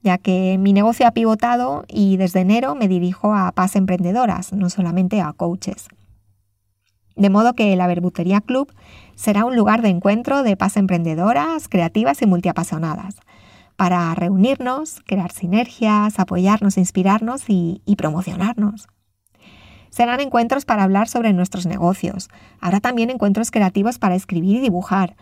ya 0.03 0.17
que 0.17 0.57
mi 0.59 0.73
negocio 0.73 1.07
ha 1.07 1.11
pivotado 1.11 1.85
y 1.87 2.17
desde 2.17 2.41
enero 2.41 2.75
me 2.75 2.89
dirijo 2.89 3.33
a 3.33 3.49
PAS 3.53 3.77
emprendedoras, 3.77 4.51
no 4.51 4.69
solamente 4.69 5.21
a 5.21 5.31
coaches. 5.31 5.87
De 7.15 7.29
modo 7.29 7.53
que 7.53 7.73
la 7.77 7.87
Bermutería 7.87 8.41
Club 8.41 8.73
será 9.15 9.45
un 9.45 9.55
lugar 9.55 9.81
de 9.81 9.87
encuentro 9.87 10.43
de 10.43 10.57
PAS 10.57 10.75
emprendedoras, 10.75 11.69
creativas 11.69 12.21
y 12.21 12.25
multiapasionadas, 12.25 13.21
para 13.77 14.13
reunirnos, 14.15 15.01
crear 15.05 15.31
sinergias, 15.31 16.19
apoyarnos, 16.19 16.77
inspirarnos 16.77 17.43
y, 17.47 17.81
promocionarnos. 17.95 18.87
Serán 19.89 20.19
encuentros 20.19 20.65
para 20.65 20.83
hablar 20.83 21.07
sobre 21.07 21.31
nuestros 21.31 21.65
negocios. 21.65 22.29
Habrá 22.59 22.81
también 22.81 23.09
encuentros 23.09 23.51
creativos 23.51 23.99
para 23.99 24.15
escribir 24.15 24.57
y 24.57 24.61
dibujar, 24.61 25.15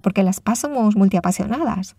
porque 0.00 0.22
las 0.22 0.40
PAS 0.40 0.60
somos 0.60 0.96
multiapasionadas. 0.96 1.96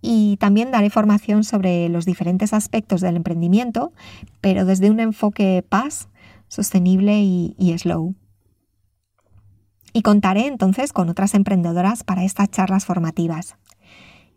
Y 0.00 0.36
también 0.38 0.70
daré 0.70 0.88
formación 0.88 1.44
sobre 1.44 1.88
los 1.88 2.06
diferentes 2.06 2.54
aspectos 2.54 3.00
del 3.00 3.16
emprendimiento, 3.16 3.92
pero 4.40 4.64
desde 4.64 4.88
un 4.88 5.00
enfoque 5.00 5.64
PAS, 5.68 6.08
sostenible 6.48 7.20
y 7.20 7.74
slow. 7.76 8.14
Y 9.92 10.02
contaré 10.02 10.46
entonces 10.46 10.92
con 10.92 11.08
otras 11.08 11.34
emprendedoras 11.34 12.04
para 12.04 12.24
estas 12.24 12.50
charlas 12.50 12.86
formativas. 12.86 13.56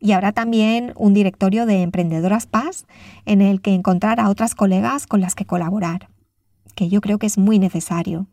Y 0.03 0.11
habrá 0.11 0.33
también 0.33 0.91
un 0.97 1.13
directorio 1.13 1.65
de 1.65 1.81
emprendedoras 1.81 2.45
PAS 2.45 2.85
en 3.25 3.41
el 3.41 3.61
que 3.61 3.73
encontrar 3.73 4.19
a 4.19 4.29
otras 4.29 4.53
colegas 4.53 5.07
con 5.07 5.21
las 5.21 5.33
que 5.33 5.45
colaborar, 5.45 6.09
que 6.75 6.89
yo 6.89 6.99
creo 6.99 7.19
que 7.19 7.25
es 7.25 7.37
muy 7.37 7.57
necesario. 7.57 8.27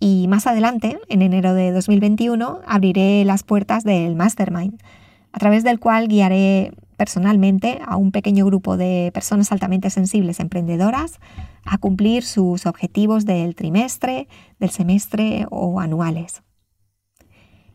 Y 0.00 0.26
más 0.26 0.48
adelante, 0.48 0.98
en 1.08 1.22
enero 1.22 1.54
de 1.54 1.70
2021, 1.70 2.58
abriré 2.66 3.24
las 3.24 3.44
puertas 3.44 3.84
del 3.84 4.16
Mastermind, 4.16 4.82
a 5.30 5.38
través 5.38 5.62
del 5.62 5.78
cual 5.78 6.08
guiaré 6.08 6.72
personalmente 6.96 7.78
a 7.86 7.94
un 7.94 8.10
pequeño 8.10 8.44
grupo 8.44 8.76
de 8.76 9.12
personas 9.14 9.52
altamente 9.52 9.90
sensibles 9.90 10.40
emprendedoras 10.40 11.20
a 11.64 11.78
cumplir 11.78 12.24
sus 12.24 12.66
objetivos 12.66 13.26
del 13.26 13.54
trimestre, 13.54 14.26
del 14.58 14.70
semestre 14.70 15.46
o 15.50 15.78
anuales. 15.78 16.42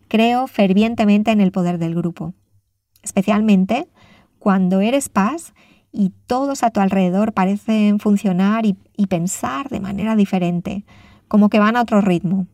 Creo 0.09 0.47
fervientemente 0.47 1.31
en 1.31 1.39
el 1.39 1.53
poder 1.53 1.77
del 1.77 1.95
grupo, 1.95 2.33
especialmente 3.09 3.87
cuando 4.37 4.81
eres 4.81 5.09
paz 5.09 5.53
y 5.91 6.11
todos 6.27 6.61
a 6.63 6.69
tu 6.69 6.79
alrededor 6.79 7.33
parecen 7.33 7.99
funcionar 7.99 8.65
y, 8.65 8.75
pensar 9.07 9.69
de 9.69 9.79
manera 9.79 10.15
diferente, 10.15 10.85
como 11.27 11.49
que 11.49 11.57
van 11.57 11.75
a 11.75 11.81
otro 11.81 12.01
ritmo. 12.01 12.45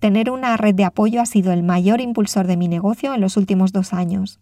Tener 0.00 0.30
una 0.30 0.56
red 0.56 0.74
de 0.74 0.84
apoyo 0.84 1.20
ha 1.20 1.26
sido 1.26 1.52
el 1.52 1.62
mayor 1.62 2.00
impulsor 2.00 2.48
de 2.48 2.56
mi 2.56 2.66
negocio 2.66 3.14
en 3.14 3.20
los 3.20 3.36
últimos 3.36 3.72
dos 3.72 3.92
años 3.92 4.40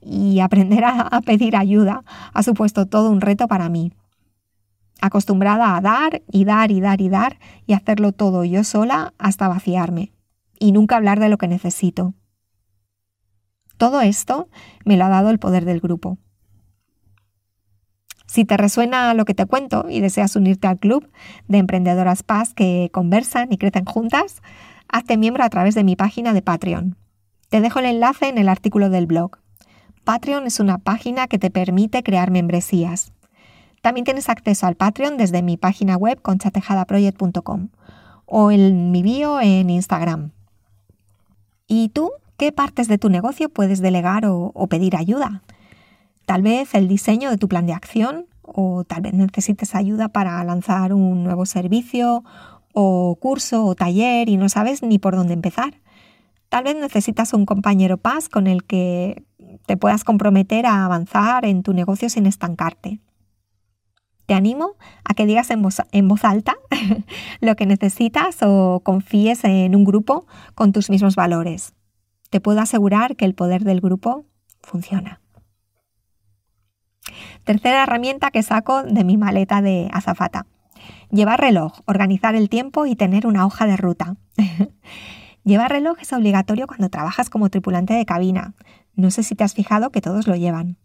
y 0.00 0.40
aprender 0.40 0.84
a, 0.84 1.20
pedir 1.20 1.56
ayuda 1.56 2.02
ha 2.32 2.42
supuesto 2.42 2.86
todo 2.86 3.10
un 3.10 3.20
reto 3.20 3.46
para 3.48 3.68
mí. 3.68 3.92
Acostumbrada 5.02 5.76
a 5.76 5.80
dar 5.82 6.22
y 6.30 6.44
dar 6.44 6.70
y 6.70 6.80
dar 6.80 7.00
y 7.02 7.10
dar 7.10 7.38
y 7.66 7.74
hacerlo 7.74 8.12
todo 8.12 8.44
yo 8.44 8.64
sola 8.64 9.12
hasta 9.18 9.48
vaciarme 9.48 10.12
y 10.58 10.72
nunca 10.72 10.96
hablar 10.96 11.20
de 11.20 11.28
lo 11.28 11.36
que 11.36 11.48
necesito. 11.48 12.14
Todo 13.76 14.00
esto 14.00 14.48
me 14.84 14.96
lo 14.96 15.04
ha 15.04 15.08
dado 15.08 15.30
el 15.30 15.38
poder 15.38 15.64
del 15.64 15.80
grupo. 15.80 16.18
Si 18.26 18.44
te 18.44 18.56
resuena 18.56 19.14
lo 19.14 19.24
que 19.24 19.34
te 19.34 19.46
cuento 19.46 19.86
y 19.88 20.00
deseas 20.00 20.34
unirte 20.34 20.66
al 20.66 20.78
club 20.78 21.08
de 21.46 21.58
emprendedoras 21.58 22.22
paz 22.22 22.52
que 22.52 22.90
conversan 22.92 23.52
y 23.52 23.58
crecen 23.58 23.84
juntas, 23.84 24.42
hazte 24.88 25.16
miembro 25.16 25.44
a 25.44 25.50
través 25.50 25.74
de 25.74 25.84
mi 25.84 25.94
página 25.94 26.32
de 26.32 26.42
Patreon. 26.42 26.96
Te 27.48 27.60
dejo 27.60 27.78
el 27.78 27.86
enlace 27.86 28.28
en 28.28 28.38
el 28.38 28.48
artículo 28.48 28.90
del 28.90 29.06
blog. 29.06 29.38
Patreon 30.02 30.46
es 30.46 30.58
una 30.58 30.78
página 30.78 31.28
que 31.28 31.38
te 31.38 31.50
permite 31.50 32.02
crear 32.02 32.30
membresías. 32.30 33.12
También 33.82 34.04
tienes 34.04 34.28
acceso 34.28 34.66
al 34.66 34.74
Patreon 34.74 35.16
desde 35.16 35.42
mi 35.42 35.56
página 35.56 35.96
web 35.96 36.20
conchatejadaproject.com 36.20 37.68
o 38.26 38.50
en 38.50 38.90
mi 38.90 39.02
bio 39.02 39.40
en 39.40 39.70
Instagram. 39.70 40.32
¿Y 41.66 41.90
tú 41.90 42.10
qué 42.36 42.52
partes 42.52 42.88
de 42.88 42.98
tu 42.98 43.08
negocio 43.08 43.48
puedes 43.48 43.80
delegar 43.80 44.24
o, 44.26 44.66
pedir 44.68 44.96
ayuda? 44.96 45.42
Tal 46.26 46.42
vez 46.42 46.74
el 46.74 46.88
diseño 46.88 47.30
de 47.30 47.36
tu 47.36 47.48
plan 47.48 47.66
de 47.66 47.72
acción 47.72 48.26
o 48.42 48.84
tal 48.84 49.02
vez 49.02 49.14
necesites 49.14 49.74
ayuda 49.74 50.08
para 50.08 50.42
lanzar 50.44 50.92
un 50.92 51.24
nuevo 51.24 51.46
servicio 51.46 52.24
o 52.72 53.16
curso 53.20 53.64
o 53.64 53.74
taller 53.74 54.28
y 54.28 54.36
no 54.36 54.48
sabes 54.48 54.82
ni 54.82 54.98
por 54.98 55.16
dónde 55.16 55.34
empezar. 55.34 55.80
Tal 56.48 56.64
vez 56.64 56.76
necesitas 56.76 57.32
un 57.32 57.46
compañero 57.46 57.96
paz 57.96 58.28
con 58.28 58.46
el 58.46 58.64
que 58.64 59.24
te 59.66 59.76
puedas 59.76 60.04
comprometer 60.04 60.66
a 60.66 60.84
avanzar 60.84 61.44
en 61.44 61.62
tu 61.62 61.72
negocio 61.72 62.08
sin 62.08 62.26
estancarte. 62.26 63.00
Te 64.26 64.34
animo 64.34 64.76
a 65.04 65.14
que 65.14 65.26
digas 65.26 65.50
en 65.50 65.62
voz 66.08 66.24
alta 66.24 66.56
lo 67.40 67.56
que 67.56 67.66
necesitas 67.66 68.38
o 68.42 68.80
confíes 68.82 69.44
en 69.44 69.76
un 69.76 69.84
grupo 69.84 70.26
con 70.54 70.72
tus 70.72 70.90
mismos 70.90 71.16
valores. 71.16 71.74
Te 72.30 72.40
puedo 72.40 72.60
asegurar 72.60 73.16
que 73.16 73.24
el 73.24 73.34
poder 73.34 73.64
del 73.64 73.80
grupo 73.80 74.26
funciona. 74.62 75.20
Tercera 77.44 77.82
herramienta 77.82 78.30
que 78.30 78.42
saco 78.42 78.82
de 78.82 79.04
mi 79.04 79.16
maleta 79.16 79.62
de 79.62 79.88
azafata. 79.92 80.46
Llevar 81.10 81.40
reloj, 81.40 81.80
organizar 81.86 82.34
el 82.34 82.48
tiempo 82.48 82.86
y 82.86 82.96
tener 82.96 83.26
una 83.26 83.46
hoja 83.46 83.66
de 83.66 83.76
ruta. 83.76 84.16
Llevar 85.44 85.70
reloj 85.70 85.98
es 86.00 86.12
obligatorio 86.12 86.66
cuando 86.66 86.88
trabajas 86.88 87.28
como 87.28 87.50
tripulante 87.50 87.92
de 87.94 88.06
cabina. 88.06 88.54
No 88.94 89.10
sé 89.10 89.22
si 89.22 89.34
te 89.34 89.44
has 89.44 89.54
fijado 89.54 89.90
que 89.90 90.00
todos 90.00 90.26
lo 90.26 90.36
llevan. 90.36 90.78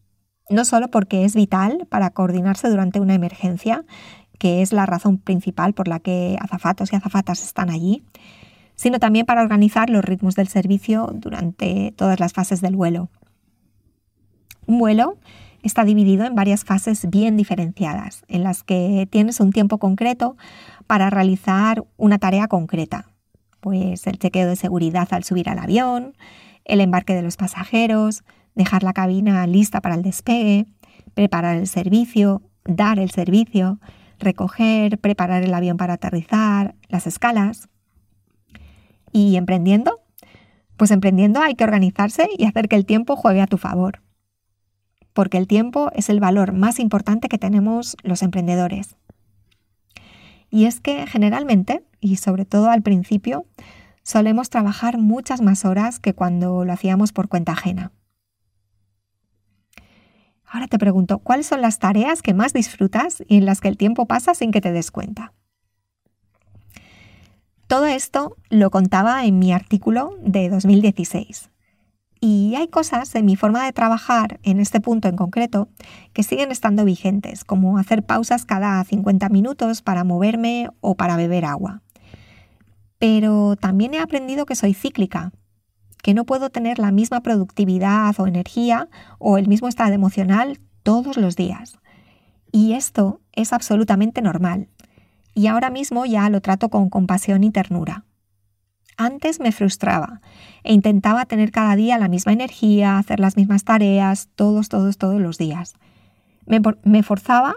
No 0.50 0.66
solo 0.66 0.90
porque 0.90 1.26
es 1.26 1.36
vital 1.36 1.88
para 1.90 2.10
coordinarse 2.10 2.70
durante 2.70 3.00
una 3.00 3.14
emergencia, 3.14 3.86
que 4.38 4.62
es 4.62 4.74
la 4.74 4.86
razón 4.86 5.18
principal 5.18 5.74
por 5.74 5.88
la 5.88 6.00
que 6.00 6.38
azafatos 6.42 6.92
y 6.92 6.96
azafatas 6.96 7.44
están 7.44 7.70
allí, 7.70 8.04
sino 8.80 8.98
también 8.98 9.26
para 9.26 9.42
organizar 9.42 9.90
los 9.90 10.06
ritmos 10.06 10.36
del 10.36 10.48
servicio 10.48 11.10
durante 11.14 11.94
todas 11.98 12.22
las 12.22 12.32
fases 12.32 12.62
del 12.62 12.78
vuelo. 12.78 13.10
Un 14.68 14.80
vuelo 14.80 15.18
está 15.64 15.84
dividido 15.84 16.24
en 16.24 16.34
varias 16.34 16.64
fases 16.64 17.10
bien 17.10 17.36
diferenciadas, 17.36 18.24
en 18.30 18.44
las 18.44 18.64
que 18.64 19.06
tienes 19.12 19.42
un 19.42 19.52
tiempo 19.52 19.80
concreto 19.80 20.38
para 20.88 21.10
realizar 21.10 21.84
una 21.98 22.20
tarea 22.20 22.48
concreta, 22.48 23.10
pues 23.60 24.08
el 24.08 24.18
chequeo 24.18 24.48
de 24.48 24.56
seguridad 24.56 25.10
al 25.12 25.26
subir 25.26 25.50
al 25.50 25.60
avión, 25.60 26.16
el 26.64 26.80
embarque 26.80 27.16
de 27.16 27.22
los 27.22 27.36
pasajeros, 27.36 28.24
dejar 28.56 28.84
la 28.84 28.94
cabina 28.94 29.46
lista 29.46 29.82
para 29.82 29.96
el 29.96 30.04
despegue, 30.04 30.68
preparar 31.16 31.58
el 31.58 31.68
servicio, 31.68 32.44
dar 32.64 32.98
el 32.98 33.12
servicio, 33.12 33.82
recoger, 34.20 35.00
preparar 35.00 35.44
el 35.44 35.54
avión 35.54 35.76
para 35.76 35.96
aterrizar, 35.96 36.76
las 36.88 37.08
escalas. 37.08 37.68
¿Y 39.12 39.36
emprendiendo? 39.36 40.00
Pues 40.78 40.92
emprendiendo 40.92 41.42
hay 41.42 41.56
que 41.56 41.64
organizarse 41.64 42.30
y 42.38 42.46
hacer 42.46 42.70
que 42.70 42.76
el 42.76 42.86
tiempo 42.86 43.16
juegue 43.16 43.42
a 43.42 43.48
tu 43.48 43.58
favor. 43.58 44.02
Porque 45.14 45.38
el 45.38 45.48
tiempo 45.48 45.92
es 45.94 46.10
el 46.10 46.20
valor 46.20 46.54
más 46.54 46.80
importante 46.80 47.28
que 47.28 47.38
tenemos 47.38 47.98
los 48.04 48.24
emprendedores. 48.24 48.96
Y 50.50 50.66
es 50.66 50.80
que 50.80 51.06
generalmente, 51.08 51.84
y 52.00 52.16
sobre 52.16 52.46
todo 52.46 52.70
al 52.70 52.82
principio, 52.82 53.46
solemos 54.04 54.50
trabajar 54.50 54.98
muchas 54.98 55.42
más 55.42 55.66
horas 55.66 56.00
que 56.00 56.14
cuando 56.14 56.66
lo 56.66 56.74
hacíamos 56.74 57.12
por 57.12 57.28
cuenta 57.28 57.52
ajena. 57.52 57.92
Ahora 60.46 60.68
te 60.68 60.80
pregunto, 60.80 61.20
¿cuáles 61.20 61.46
son 61.46 61.62
las 61.62 61.78
tareas 61.78 62.24
que 62.24 62.34
más 62.34 62.54
disfrutas 62.54 63.24
y 63.28 63.38
en 63.38 63.46
las 63.46 63.62
que 63.62 63.68
el 63.68 63.78
tiempo 63.78 64.08
pasa 64.08 64.34
sin 64.34 64.52
que 64.52 64.62
te 64.62 64.72
des 64.72 64.90
cuenta? 64.90 65.34
Todo 67.70 67.86
esto 67.86 68.36
lo 68.50 68.72
contaba 68.72 69.26
en 69.26 69.38
mi 69.38 69.54
artículo 69.54 70.18
de 70.24 70.50
2016. 70.50 71.52
Y 72.20 72.56
hay 72.58 72.68
cosas 72.68 73.14
en 73.14 73.28
mi 73.28 73.36
forma 73.36 73.64
de 73.64 73.74
trabajar 73.74 74.40
en 74.42 74.60
este 74.60 74.82
punto 74.82 75.08
en 75.08 75.16
concreto 75.16 75.70
que 76.12 76.24
siguen 76.24 76.52
estando 76.52 76.84
vigentes, 76.84 77.44
como 77.44 77.78
hacer 77.78 78.04
pausas 78.04 78.46
cada 78.46 78.84
50 78.84 79.30
minutos 79.30 79.84
para 79.84 80.04
moverme 80.04 80.72
o 80.82 80.96
para 80.96 81.16
beber 81.16 81.46
agua. 81.46 81.84
Pero 82.98 83.56
también 83.56 83.94
he 83.94 84.00
aprendido 84.00 84.48
que 84.48 84.56
soy 84.56 84.74
cíclica, 84.74 85.32
que 86.02 86.16
no 86.16 86.26
puedo 86.26 86.50
tener 86.50 86.80
la 86.80 86.90
misma 86.90 87.22
productividad 87.22 88.20
o 88.20 88.26
energía 88.26 88.90
o 89.20 89.38
el 89.38 89.48
mismo 89.48 89.68
estado 89.68 89.94
emocional 89.94 90.60
todos 90.82 91.18
los 91.18 91.36
días. 91.36 91.78
Y 92.52 92.74
esto 92.74 93.22
es 93.32 93.54
absolutamente 93.54 94.24
normal. 94.24 94.70
Y 95.40 95.48
ahora 95.48 95.70
mismo 95.70 96.06
ya 96.06 96.30
lo 96.30 96.42
trato 96.42 96.68
con 96.68 96.90
compasión 96.90 97.46
y 97.46 97.52
ternura. 97.52 98.04
Antes 98.98 99.40
me 99.40 99.54
frustraba 99.54 100.20
e 100.66 100.74
intentaba 100.74 101.26
tener 101.28 101.52
cada 101.52 101.78
día 101.78 101.98
la 101.98 102.10
misma 102.10 102.34
energía, 102.34 102.98
hacer 102.98 103.22
las 103.22 103.38
mismas 103.38 103.64
tareas, 103.64 104.28
todos, 104.36 104.68
todos, 104.68 104.98
todos 104.98 105.22
los 105.22 105.38
días. 105.38 105.76
Me, 106.46 107.04
forzaba 107.04 107.56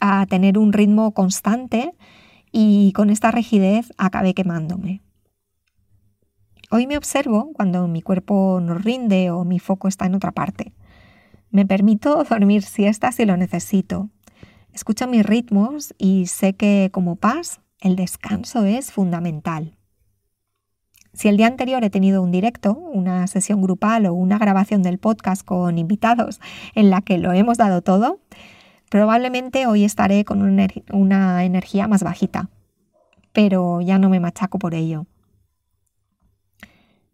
a 0.00 0.26
tener 0.26 0.58
un 0.58 0.72
ritmo 0.72 1.12
constante 1.12 1.92
y 2.52 2.92
con 2.92 3.10
esta 3.10 3.32
rigidez 3.32 3.92
acabé 3.98 4.32
quemándome. 4.32 5.02
Hoy 6.70 6.86
me 6.86 6.96
observo 6.96 7.50
cuando 7.52 7.88
mi 7.88 8.00
cuerpo 8.00 8.60
no 8.62 8.74
rinde 8.74 9.32
o 9.32 9.42
mi 9.42 9.58
foco 9.58 9.88
está 9.88 10.06
en 10.06 10.14
otra 10.14 10.30
parte. 10.30 10.72
Me 11.50 11.66
permito 11.66 12.22
dormir 12.30 12.62
siesta 12.62 13.10
si 13.10 13.24
lo 13.24 13.36
necesito. 13.36 14.08
Escucho 14.78 15.08
mis 15.08 15.26
ritmos 15.26 15.92
y 15.98 16.26
sé 16.26 16.54
que 16.54 16.90
como 16.92 17.16
paz 17.16 17.60
el 17.80 17.96
descanso 17.96 18.64
es 18.64 18.92
fundamental. 18.92 19.76
Si 21.12 21.26
el 21.26 21.36
día 21.36 21.48
anterior 21.48 21.82
he 21.82 21.90
tenido 21.90 22.22
un 22.22 22.30
directo, 22.30 22.74
una 22.74 23.26
sesión 23.26 23.60
grupal 23.60 24.06
o 24.06 24.14
una 24.14 24.38
grabación 24.38 24.84
del 24.84 24.98
podcast 24.98 25.44
con 25.44 25.78
invitados 25.78 26.40
en 26.76 26.90
la 26.90 27.00
que 27.02 27.18
lo 27.18 27.32
hemos 27.32 27.58
dado 27.58 27.82
todo, 27.82 28.20
probablemente 28.88 29.66
hoy 29.66 29.82
estaré 29.82 30.24
con 30.24 30.42
una 30.42 31.44
energía 31.44 31.88
más 31.88 32.04
bajita, 32.04 32.48
pero 33.32 33.80
ya 33.80 33.98
no 33.98 34.08
me 34.08 34.20
machaco 34.20 34.60
por 34.60 34.74
ello. 34.74 35.06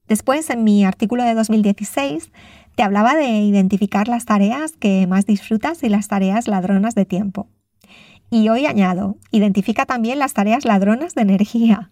Después, 0.06 0.50
en 0.50 0.64
mi 0.64 0.84
artículo 0.84 1.24
de 1.24 1.32
2016, 1.32 2.30
te 2.74 2.82
hablaba 2.82 3.14
de 3.14 3.28
identificar 3.28 4.08
las 4.08 4.24
tareas 4.24 4.72
que 4.72 5.06
más 5.06 5.26
disfrutas 5.26 5.82
y 5.82 5.88
las 5.88 6.08
tareas 6.08 6.48
ladronas 6.48 6.94
de 6.94 7.04
tiempo. 7.04 7.48
Y 8.30 8.48
hoy 8.48 8.66
añado, 8.66 9.16
identifica 9.30 9.86
también 9.86 10.18
las 10.18 10.34
tareas 10.34 10.64
ladronas 10.64 11.14
de 11.14 11.22
energía. 11.22 11.90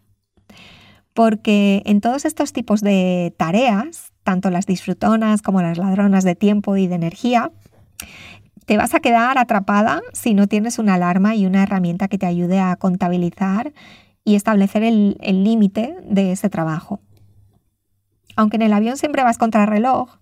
Porque 1.15 1.83
en 1.85 2.01
todos 2.01 2.25
estos 2.25 2.53
tipos 2.53 2.81
de 2.81 3.35
tareas, 3.37 4.13
tanto 4.25 4.51
las 4.51 4.67
disfrutonas 4.67 5.43
como 5.43 5.63
las 5.63 5.79
ladronas 5.79 6.25
de 6.25 6.35
tiempo 6.35 6.77
y 6.77 6.87
de 6.87 6.95
energía, 6.95 7.53
te 8.67 8.77
vas 8.77 8.95
a 8.95 9.01
quedar 9.01 9.39
atrapada 9.39 10.01
si 10.13 10.35
no 10.35 10.47
tienes 10.47 10.79
una 10.79 10.95
alarma 10.95 11.35
y 11.35 11.47
una 11.47 11.63
herramienta 11.63 12.09
que 12.09 12.19
te 12.19 12.27
ayude 12.27 12.59
a 12.61 12.75
contabilizar 12.77 13.73
y 14.25 14.35
establecer 14.35 14.83
el 14.83 15.45
límite 15.45 15.97
de 16.05 16.33
ese 16.33 16.49
trabajo. 16.49 17.01
Aunque 18.35 18.57
en 18.57 18.63
el 18.63 18.73
avión 18.73 18.97
siempre 18.97 19.23
vas 19.23 19.37
contra 19.37 19.67
reloj, 19.67 20.17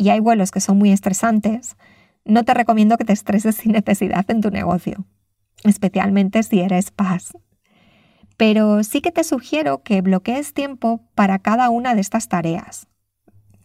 y 0.00 0.08
hay 0.08 0.20
vuelos 0.20 0.50
que 0.50 0.60
son 0.60 0.78
muy 0.78 0.92
estresantes, 0.92 1.76
no 2.24 2.42
te 2.46 2.54
recomiendo 2.54 2.96
que 2.96 3.04
te 3.04 3.12
estreses 3.12 3.56
sin 3.56 3.72
necesidad 3.72 4.24
en 4.30 4.40
tu 4.40 4.50
negocio, 4.50 5.04
especialmente 5.62 6.42
si 6.42 6.60
eres 6.60 6.90
paz. 6.90 7.32
Pero 8.38 8.82
sí 8.82 9.02
que 9.02 9.12
te 9.12 9.24
sugiero 9.24 9.82
que 9.82 10.00
bloquees 10.00 10.54
tiempo 10.54 11.02
para 11.14 11.38
cada 11.38 11.68
una 11.68 11.94
de 11.94 12.00
estas 12.00 12.28
tareas. 12.28 12.88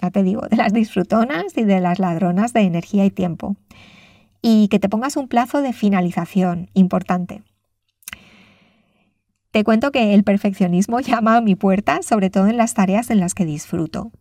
Ya 0.01 0.11
te 0.11 0.23
digo, 0.23 0.41
de 0.41 0.57
las 0.57 0.73
disfrutonas 0.73 1.57
y 1.57 1.63
de 1.63 1.79
las 1.79 1.99
ladronas 1.99 2.51
de 2.51 2.63
energía 2.63 3.05
y 3.05 3.11
tiempo. 3.11 3.55
Y 4.41 4.67
que 4.67 4.79
te 4.79 4.89
pongas 4.89 5.15
un 5.15 5.29
plazo 5.29 5.61
de 5.61 5.71
finalización 5.71 6.69
importante. 6.73 7.43
Te 9.51 9.63
cuento 9.63 9.93
que 9.93 10.13
el 10.13 10.25
perfeccionismo 10.25 10.99
llama 10.99 11.37
a 11.37 11.41
mi 11.41 11.55
puerta, 11.55 12.01
sobre 12.01 12.29
todo 12.29 12.47
en 12.47 12.57
las 12.57 12.73
tareas 12.73 13.09
en 13.09 13.21
las 13.21 13.33
que 13.33 13.45
disfruto 13.45 14.11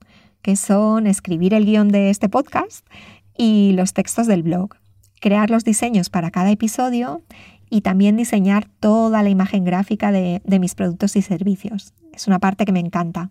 que 0.44 0.56
son 0.56 1.06
escribir 1.06 1.54
el 1.54 1.64
guion 1.64 1.88
de 1.88 2.10
este 2.10 2.28
podcast 2.28 2.86
y 3.34 3.72
los 3.72 3.94
textos 3.94 4.26
del 4.26 4.42
blog, 4.42 4.74
crear 5.18 5.48
los 5.48 5.64
diseños 5.64 6.10
para 6.10 6.30
cada 6.30 6.50
episodio 6.50 7.22
y 7.70 7.80
también 7.80 8.18
diseñar 8.18 8.68
toda 8.78 9.22
la 9.22 9.30
imagen 9.30 9.64
gráfica 9.64 10.12
de, 10.12 10.42
mis 10.60 10.74
productos 10.74 11.16
y 11.16 11.22
servicios. 11.22 11.94
Es 12.12 12.26
una 12.26 12.40
parte 12.40 12.66
que 12.66 12.72
me 12.72 12.80
encanta. 12.80 13.30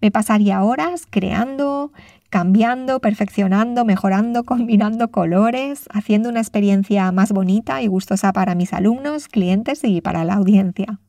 Me 0.00 0.10
pasaría 0.10 0.64
horas 0.64 1.06
creando, 1.10 1.92
cambiando, 2.30 3.00
perfeccionando, 3.00 3.84
mejorando, 3.84 4.44
combinando 4.46 5.10
colores, 5.10 5.84
haciendo 5.92 6.30
una 6.30 6.40
experiencia 6.40 7.12
más 7.12 7.32
bonita 7.32 7.82
y 7.82 7.86
gustosa 7.86 8.32
para 8.32 8.54
mis 8.54 8.72
alumnos, 8.72 9.28
clientes 9.28 9.84
y 9.84 10.00
para 10.00 10.24
la 10.24 10.36
audiencia. 10.36 11.00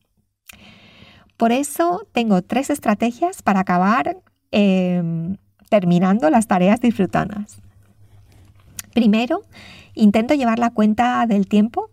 Por 1.37 1.53
eso 1.53 2.05
tengo 2.11 2.41
tres 2.41 2.69
estrategias 2.69 3.41
para 3.43 3.61
acabar 3.61 4.17
Em, 4.57 5.35
terminando 5.67 6.29
las 6.29 6.47
tareas 6.47 6.79
disfrutanas. 6.79 7.57
Primero, 8.93 9.41
intento 9.95 10.33
llevar 10.33 10.59
la 10.59 10.69
cuenta 10.69 11.25
del 11.27 11.47
tiempo 11.47 11.89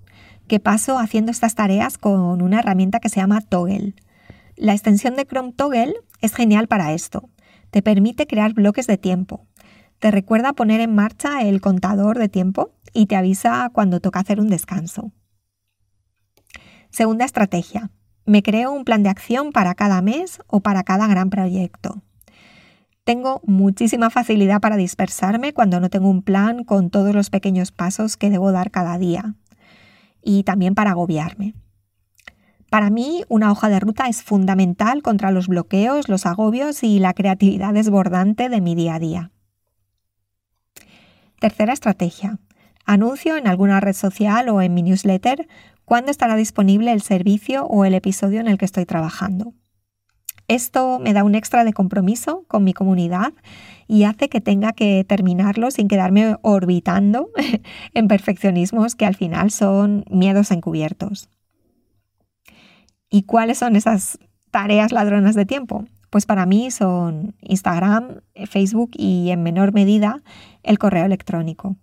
que 0.47 0.61
paso 0.61 0.97
haciendo 1.01 1.33
estas 1.33 1.57
tareas 1.57 1.99
con 1.99 2.41
una 2.41 2.61
herramienta 2.61 3.01
que 3.01 3.09
se 3.09 3.19
llama 3.19 3.41
Toggle. 3.41 3.97
La 4.55 4.75
extensión 4.75 5.17
de 5.17 5.27
Chrome 5.27 5.51
Toggle 5.51 5.95
es 6.21 6.37
genial 6.37 6.69
para 6.69 6.93
esto. 6.93 7.31
Te 7.73 7.83
permite 7.83 8.29
crear 8.29 8.53
bloques 8.53 8.87
de 8.87 8.97
tiempo. 8.97 9.45
Te 9.99 10.13
recuerda 10.13 10.53
poner 10.53 10.81
en 10.81 10.95
marcha 10.95 11.43
el 11.43 11.61
contador 11.61 12.17
de 12.17 12.29
tiempo 12.29 12.71
y 12.93 13.07
te 13.07 13.17
avisa 13.17 13.69
cuando 13.73 13.99
toca 13.99 14.21
hacer 14.21 14.39
un 14.39 14.47
descanso. 14.47 15.11
Segunda 16.91 17.25
estrategia. 17.25 17.91
Me 18.25 18.45
creo 18.45 18.71
un 18.71 18.85
plan 18.85 19.03
de 19.03 19.09
acción 19.09 19.51
para 19.51 19.75
cada 19.75 20.01
mes 20.01 20.39
o 20.47 20.61
para 20.61 20.85
cada 20.85 21.09
gran 21.09 21.29
proyecto. 21.29 22.05
Tengo 23.05 23.41
muchísima 23.45 24.11
facilidad 24.11 24.61
para 24.61 24.77
dispersarme 24.77 25.53
cuando 25.53 25.81
no 25.81 25.91
tengo 25.91 26.09
un 26.09 26.23
plan 26.23 26.63
con 26.63 26.89
todos 26.91 27.15
los 27.15 27.31
pequeños 27.31 27.73
pasos 27.73 28.17
que 28.17 28.31
debo 28.31 28.53
dar 28.53 28.71
cada 28.71 28.97
día 28.97 29.35
y 30.23 30.45
también 30.45 30.75
para 30.77 30.93
agobiarme. 30.93 31.55
Para 32.71 32.91
mí, 32.91 33.25
una 33.29 33.51
hoja 33.51 33.69
de 33.69 33.81
ruta 33.81 34.09
es 34.09 34.23
fundamental 34.23 35.03
contra 35.03 35.33
los 35.33 35.49
bloqueos, 35.49 36.09
los 36.09 36.27
agobios 36.27 36.83
y 36.85 37.01
la 37.01 37.13
creatividad 37.13 37.75
desbordante 37.75 38.49
de 38.49 38.61
mi 38.61 38.75
día 38.75 38.95
a 38.95 38.99
día. 38.99 39.31
Tercera 41.41 41.73
estrategia. 41.73 42.39
Anuncio 42.87 43.37
en 43.37 43.49
alguna 43.49 43.81
red 43.81 43.95
social 43.95 44.49
o 44.49 44.63
en 44.63 44.75
mi 44.75 44.83
newsletter 44.83 45.49
cuándo 45.85 46.11
estará 46.11 46.37
disponible 46.37 46.93
el 46.93 47.03
servicio 47.03 47.67
o 47.67 47.85
el 47.85 47.95
episodio 47.95 48.41
en 48.41 48.49
el 48.49 48.59
que 48.59 48.65
estoy 48.65 48.87
trabajando. 48.87 49.53
Esto 50.49 50.99
me 50.99 51.13
da 51.13 51.25
un 51.25 51.35
extra 51.35 51.65
de 51.65 51.73
compromiso 51.73 52.45
con 52.49 52.65
mi 52.65 52.73
comunidad 52.73 53.33
y 53.87 54.05
hace 54.05 54.29
que 54.29 54.41
tenga 54.41 54.73
que 54.73 55.05
terminarlo 55.05 55.71
sin 55.71 55.89
quedarme 55.89 56.37
orbitando 56.43 57.31
en 57.95 58.09
perfeccionismos 58.09 58.95
que 58.95 59.07
al 59.07 59.15
final 59.15 59.51
son 59.51 60.05
miedos 60.11 60.51
encubiertos. 60.51 61.29
¿Y 63.11 63.23
cuáles 63.25 63.59
son 63.59 63.77
esas 63.77 64.19
tareas 64.51 64.93
ladronas 64.93 65.35
de 65.35 65.47
tiempo? 65.47 65.85
Pues 66.11 66.27
para 66.27 66.47
mí 66.47 66.71
son 66.71 67.35
Instagram, 67.41 68.21
Facebook 68.47 68.91
y 68.95 69.31
en 69.31 69.43
menor 69.43 69.73
medida 69.73 70.23
el 70.63 70.79
correo 70.79 71.05
electrónico. 71.05 71.77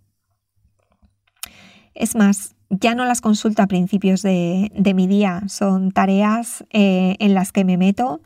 Es 1.93 2.15
más, 2.15 2.55
ya 2.69 2.95
no 2.95 3.05
las 3.05 3.21
consulto 3.21 3.62
a 3.62 3.67
principios 3.67 4.21
de, 4.21 4.71
mi 4.95 5.08
día, 5.08 5.43
son 5.47 5.91
tareas 5.91 6.65
eh, 6.69 7.15
en 7.19 7.34
las 7.34 7.51
que 7.51 7.65
me 7.65 7.77
meto 7.77 8.21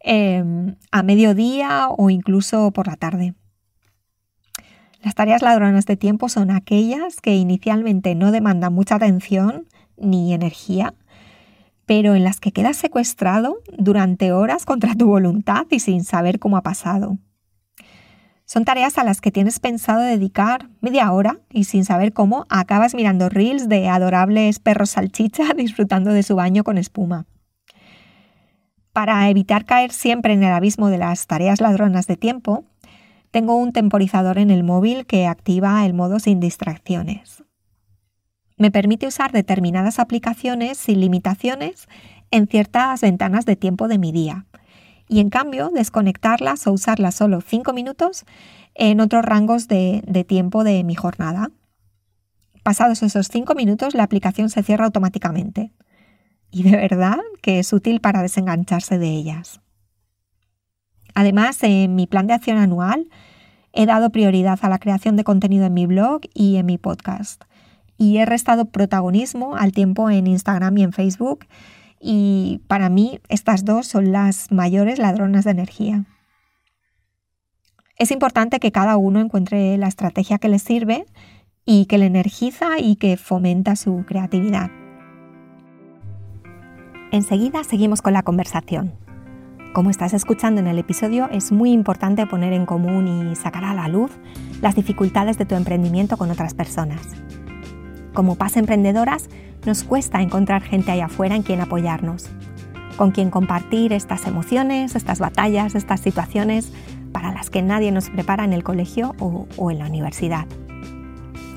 em, 0.00 0.76
a 0.90 1.02
mediodía 1.02 1.88
o 1.88 2.10
incluso 2.10 2.70
por 2.72 2.86
la 2.86 2.96
tarde. 2.96 3.34
Las 5.02 5.14
tareas 5.14 5.42
ladronas 5.42 5.86
de 5.86 5.96
tiempo 5.96 6.28
son 6.28 6.50
aquellas 6.50 7.20
que 7.20 7.36
inicialmente 7.36 8.14
no 8.14 8.32
demandan 8.32 8.74
mucha 8.74 8.96
atención 8.96 9.66
ni 9.96 10.34
energía, 10.34 10.94
pero 11.86 12.14
en 12.14 12.24
las 12.24 12.40
que 12.40 12.52
quedas 12.52 12.76
secuestrado 12.76 13.58
durante 13.78 14.32
horas 14.32 14.64
contra 14.66 14.94
tu 14.94 15.06
voluntad 15.06 15.66
y 15.70 15.80
sin 15.80 16.04
saber 16.04 16.38
cómo 16.38 16.56
ha 16.56 16.62
pasado. 16.62 17.18
Son 18.46 18.64
tareas 18.64 18.96
a 18.96 19.02
las 19.02 19.20
que 19.20 19.32
tienes 19.32 19.58
pensado 19.58 20.00
dedicar 20.00 20.68
media 20.80 21.10
hora 21.10 21.40
y 21.50 21.64
sin 21.64 21.84
saber 21.84 22.12
cómo 22.12 22.46
acabas 22.48 22.94
mirando 22.94 23.28
reels 23.28 23.68
de 23.68 23.88
adorables 23.88 24.60
perros 24.60 24.90
salchicha 24.90 25.52
disfrutando 25.56 26.12
de 26.12 26.22
su 26.22 26.36
baño 26.36 26.62
con 26.62 26.78
espuma. 26.78 27.26
Para 28.92 29.28
evitar 29.28 29.64
caer 29.64 29.92
siempre 29.92 30.32
en 30.32 30.44
el 30.44 30.52
abismo 30.52 30.88
de 30.88 30.98
las 30.98 31.26
tareas 31.26 31.60
ladronas 31.60 32.06
de 32.06 32.16
tiempo, 32.16 32.64
tengo 33.32 33.56
un 33.56 33.72
temporizador 33.72 34.38
en 34.38 34.50
el 34.50 34.62
móvil 34.62 35.06
que 35.06 35.26
activa 35.26 35.84
el 35.84 35.92
modo 35.92 36.20
sin 36.20 36.38
distracciones. 36.38 37.42
Me 38.56 38.70
permite 38.70 39.08
usar 39.08 39.32
determinadas 39.32 39.98
aplicaciones 39.98 40.78
sin 40.78 41.00
limitaciones 41.00 41.88
en 42.30 42.46
ciertas 42.46 43.00
ventanas 43.00 43.44
de 43.44 43.56
tiempo 43.56 43.88
de 43.88 43.98
mi 43.98 44.12
día, 44.12 44.46
y 45.08 45.20
en 45.20 45.30
cambio 45.30 45.70
desconectarlas 45.72 46.66
o 46.66 46.72
usarlas 46.72 47.14
solo 47.14 47.40
5 47.40 47.72
minutos 47.72 48.24
en 48.74 49.00
otros 49.00 49.24
rangos 49.24 49.68
de, 49.68 50.02
tiempo 50.28 50.64
de 50.64 50.84
mi 50.84 50.94
jornada. 50.94 51.50
Pasados 52.62 53.02
esos 53.02 53.28
5 53.28 53.54
minutos 53.54 53.94
la 53.94 54.02
aplicación 54.02 54.50
se 54.50 54.62
cierra 54.62 54.86
automáticamente 54.86 55.72
y 56.50 56.62
de 56.62 56.76
verdad 56.76 57.18
que 57.42 57.58
es 57.58 57.72
útil 57.72 58.00
para 58.00 58.22
desengancharse 58.22 58.98
de 58.98 59.10
ellas. 59.10 59.60
Además, 61.14 61.62
en 61.62 61.94
mi 61.94 62.06
plan 62.06 62.26
de 62.26 62.34
acción 62.34 62.58
anual 62.58 63.08
he 63.72 63.86
dado 63.86 64.10
prioridad 64.10 64.58
a 64.62 64.68
la 64.68 64.78
creación 64.78 65.16
de 65.16 65.24
contenido 65.24 65.66
en 65.66 65.74
mi 65.74 65.86
blog 65.86 66.22
y 66.34 66.56
en 66.56 66.66
mi 66.66 66.78
podcast 66.78 67.44
y 67.98 68.18
he 68.18 68.26
restado 68.26 68.66
protagonismo 68.66 69.56
al 69.56 69.72
tiempo 69.72 70.10
en 70.10 70.26
Instagram 70.26 70.76
y 70.78 70.82
en 70.82 70.92
Facebook 70.92 71.46
y 72.08 72.62
para 72.68 72.88
mí 72.88 73.18
estas 73.28 73.64
dos 73.64 73.88
son 73.88 74.12
las 74.12 74.52
mayores 74.52 75.00
ladronas 75.00 75.44
de 75.44 75.50
energía. 75.50 76.04
Es 77.98 78.12
importante 78.12 78.60
que 78.60 78.70
cada 78.70 78.96
uno 78.96 79.18
encuentre 79.18 79.76
la 79.76 79.88
estrategia 79.88 80.38
que 80.38 80.48
le 80.48 80.60
sirve 80.60 81.04
y 81.64 81.86
que 81.86 81.98
le 81.98 82.06
energiza 82.06 82.78
y 82.78 82.94
que 82.94 83.16
fomenta 83.16 83.74
su 83.74 84.04
creatividad. 84.06 84.70
Enseguida 87.10 87.64
seguimos 87.64 88.02
con 88.02 88.12
la 88.12 88.22
conversación. 88.22 88.94
Como 89.74 89.90
estás 89.90 90.14
escuchando 90.14 90.60
en 90.60 90.68
el 90.68 90.78
episodio, 90.78 91.28
es 91.32 91.50
muy 91.50 91.72
importante 91.72 92.24
poner 92.28 92.52
en 92.52 92.66
común 92.66 93.32
y 93.32 93.34
sacar 93.34 93.64
a 93.64 93.74
la 93.74 93.88
luz 93.88 94.12
las 94.62 94.76
dificultades 94.76 95.38
de 95.38 95.44
tu 95.44 95.56
emprendimiento 95.56 96.16
con 96.16 96.30
otras 96.30 96.54
personas. 96.54 97.00
Como 98.14 98.36
Paz 98.36 98.56
Emprendedoras, 98.56 99.28
nos 99.66 99.84
cuesta 99.84 100.22
encontrar 100.22 100.62
gente 100.62 100.92
allá 100.92 101.06
afuera 101.06 101.36
en 101.36 101.42
quien 101.42 101.60
apoyarnos. 101.60 102.28
con 102.96 103.10
quien 103.10 103.28
compartir 103.28 103.92
estas 103.92 104.26
emociones, 104.26 104.94
estas 104.94 105.18
batallas, 105.18 105.74
estas 105.74 106.00
situaciones 106.00 106.72
para 107.12 107.30
las 107.30 107.50
que 107.50 107.60
nadie 107.60 107.92
nos 107.92 108.08
prepara 108.08 108.44
en 108.44 108.54
el 108.54 108.64
colegio 108.64 109.14
o, 109.18 109.70
en 109.70 109.78
la 109.78 109.86
universidad. 109.86 110.46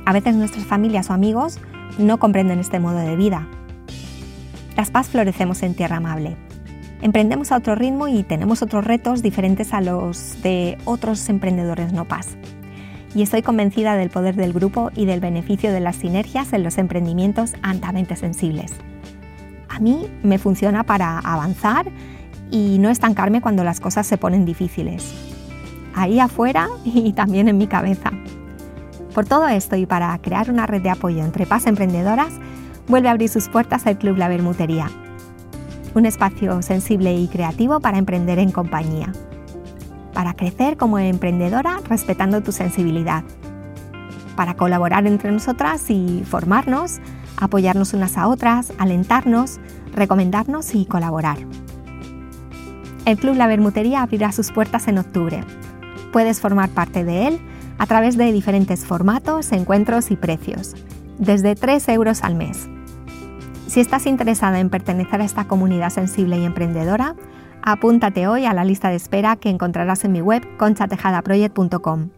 A 0.06 0.12
veces 0.12 0.36
nuestras 0.36 0.66
familias 0.66 1.10
o 1.10 1.14
amigos 1.14 1.58
no 1.98 2.18
comprenden 2.18 2.60
este 2.60 2.80
modo 2.80 2.98
de 2.98 3.16
vida. 3.16 3.48
Las 4.76 4.92
paz 4.92 5.08
florecemos 5.08 5.64
en 5.64 5.76
tierra 5.76 5.98
amable. 5.98 6.36
Emprendemos 7.02 7.54
a 7.54 7.58
otro 7.58 7.76
ritmo 7.76 8.10
y 8.10 8.24
tenemos 8.24 8.62
otros 8.62 8.84
retos 8.84 9.22
diferentes 9.22 9.74
a 9.74 9.80
los 9.80 10.42
de 10.42 10.78
otros 10.84 11.30
emprendedores 11.30 11.94
no 11.94 12.06
paz. 12.06 12.38
Y 13.16 13.22
estoy 13.24 13.42
convencida 13.42 13.96
del 13.96 14.10
poder 14.10 14.36
del 14.36 14.54
grupo 14.54 14.92
y 14.96 15.06
del 15.06 15.20
beneficio 15.20 15.72
de 15.72 15.80
las 15.80 15.96
sinergias 15.96 16.54
en 16.54 16.64
los 16.64 16.78
emprendimientos 16.78 17.54
altamente 17.64 18.16
sensibles. 18.16 18.72
A 19.68 19.80
mí 19.80 20.08
me 20.24 20.38
funciona 20.38 20.84
para 20.84 21.20
avanzar 21.20 21.88
y 22.52 22.78
no 22.80 22.90
estancarme 22.90 23.42
cuando 23.42 23.64
las 23.64 23.80
cosas 23.80 24.06
se 24.08 24.18
ponen 24.18 24.46
difíciles. 24.46 25.14
Ahí 25.96 26.20
afuera 26.20 26.68
y 26.86 27.14
también 27.14 27.48
en 27.48 27.58
mi 27.58 27.68
cabeza. 27.68 28.12
Por 29.14 29.26
todo 29.26 29.48
esto 29.48 29.76
y 29.76 29.86
para 29.86 30.18
crear 30.20 30.52
una 30.52 30.68
red 30.68 30.82
de 30.82 30.90
apoyo 30.90 31.24
entre 31.24 31.46
paz 31.46 31.66
emprendedoras, 31.66 32.34
vuelve 32.88 33.08
a 33.08 33.12
abrir 33.12 33.30
sus 33.30 33.50
puertas 33.50 33.86
el 33.86 33.98
Club 33.98 34.18
La 34.18 34.28
Bermutería. 34.28 34.90
Un 35.96 36.06
espacio 36.06 36.62
sensible 36.62 37.14
y 37.16 37.28
creativo 37.28 37.80
para 37.80 37.98
emprender 37.98 38.38
en 38.40 38.52
compañía. 38.52 39.12
Para 40.20 40.34
crecer 40.34 40.76
como 40.76 41.00
emprendedora 41.00 41.80
respetando 41.88 42.44
tu 42.44 42.52
sensibilidad. 42.52 43.24
Para 44.36 44.56
colaborar 44.56 45.08
entre 45.08 45.32
nosotras 45.32 45.90
y 45.90 46.26
formarnos 46.28 47.00
apoyarnos 47.38 47.94
unas 47.94 48.18
a 48.18 48.28
otras, 48.28 48.74
alentarnos, 48.80 49.62
recomendarnos 49.94 50.76
y 50.76 50.86
colaborar. 50.86 51.38
El 53.06 53.18
Club 53.18 53.38
La 53.38 53.48
Bermutería 53.48 54.02
abrirá 54.02 54.34
sus 54.34 54.52
puertas 54.52 54.90
en 54.90 54.98
octubre. 54.98 55.42
Puedes 56.12 56.42
formar 56.42 56.68
parte 56.68 57.06
de 57.06 57.28
él 57.30 57.40
a 57.78 57.86
través 57.86 58.18
de 58.18 58.34
diferentes 58.34 58.86
formatos, 58.86 59.54
encuentros 59.54 60.12
y 60.12 60.18
precios, 60.18 60.76
desde 61.18 61.56
3 61.56 61.88
euros 61.88 62.26
al 62.26 62.36
mes. 62.36 62.68
Si 63.68 63.80
estás 63.80 64.06
interesada 64.06 64.60
en 64.60 64.70
pertenecer 64.70 65.22
a 65.22 65.24
esta 65.24 65.46
comunidad 65.46 65.92
sensible 65.92 66.38
y 66.40 66.44
emprendedora, 66.44 67.16
apúntate 67.62 68.28
hoy 68.28 68.46
a 68.46 68.54
la 68.54 68.64
lista 68.64 68.90
de 68.90 68.96
espera 68.96 69.36
que 69.36 69.50
encontrarás 69.50 70.04
en 70.06 70.12
mi 70.12 70.22
web 70.22 70.44
conchatejadaproject.com. 70.58 72.10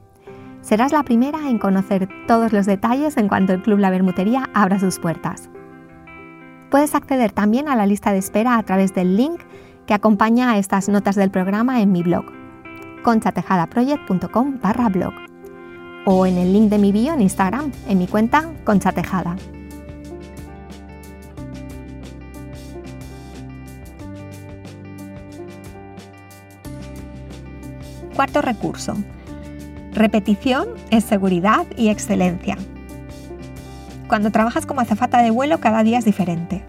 Serás 0.62 0.92
la 0.92 1.04
primera 1.04 1.50
en 1.50 1.58
conocer 1.58 2.08
todos 2.28 2.54
los 2.54 2.66
detalles 2.66 3.18
en 3.18 3.28
cuanto 3.28 3.54
el 3.54 3.62
Club 3.62 3.80
La 3.80 3.90
Bermutería 3.90 4.50
abra 4.54 4.80
sus 4.80 5.00
puertas. 5.00 5.50
Puedes 6.70 6.96
acceder 6.96 7.32
también 7.32 7.68
a 7.68 7.76
la 7.76 7.86
lista 7.86 8.12
de 8.12 8.20
espera 8.20 8.58
a 8.58 8.64
través 8.64 8.94
del 8.94 9.18
link 9.18 9.42
que 9.86 9.94
acompaña 9.94 10.52
a 10.52 10.58
estas 10.58 10.88
notas 10.88 11.16
del 11.16 11.32
programa 11.32 11.82
en 11.82 11.92
mi 11.92 12.04
blog, 12.04 12.26
conchatejadaproject.com 13.04 14.60
barra 14.62 14.90
blog, 14.90 15.14
o 16.06 16.26
en 16.26 16.38
el 16.38 16.54
link 16.54 16.70
de 16.70 16.78
mi 16.78 16.92
bio 16.92 17.14
en 17.14 17.22
Instagram, 17.22 17.72
en 17.88 17.98
mi 17.98 18.08
cuenta 18.08 18.50
Conchatejada. 18.64 19.36
Cuarto 28.22 28.44
recurso, 28.44 28.96
Repetición 29.94 30.68
es 30.92 31.06
seguridad 31.06 31.66
y 31.76 31.90
excelencia. 31.90 32.56
Cuando 34.08 34.30
trabajas 34.30 34.68
como 34.68 34.80
azafata 34.80 35.24
de 35.24 35.32
vuelo 35.32 35.60
cada 35.60 35.82
día 35.82 35.98
es 35.98 36.06
diferente. 36.06 36.64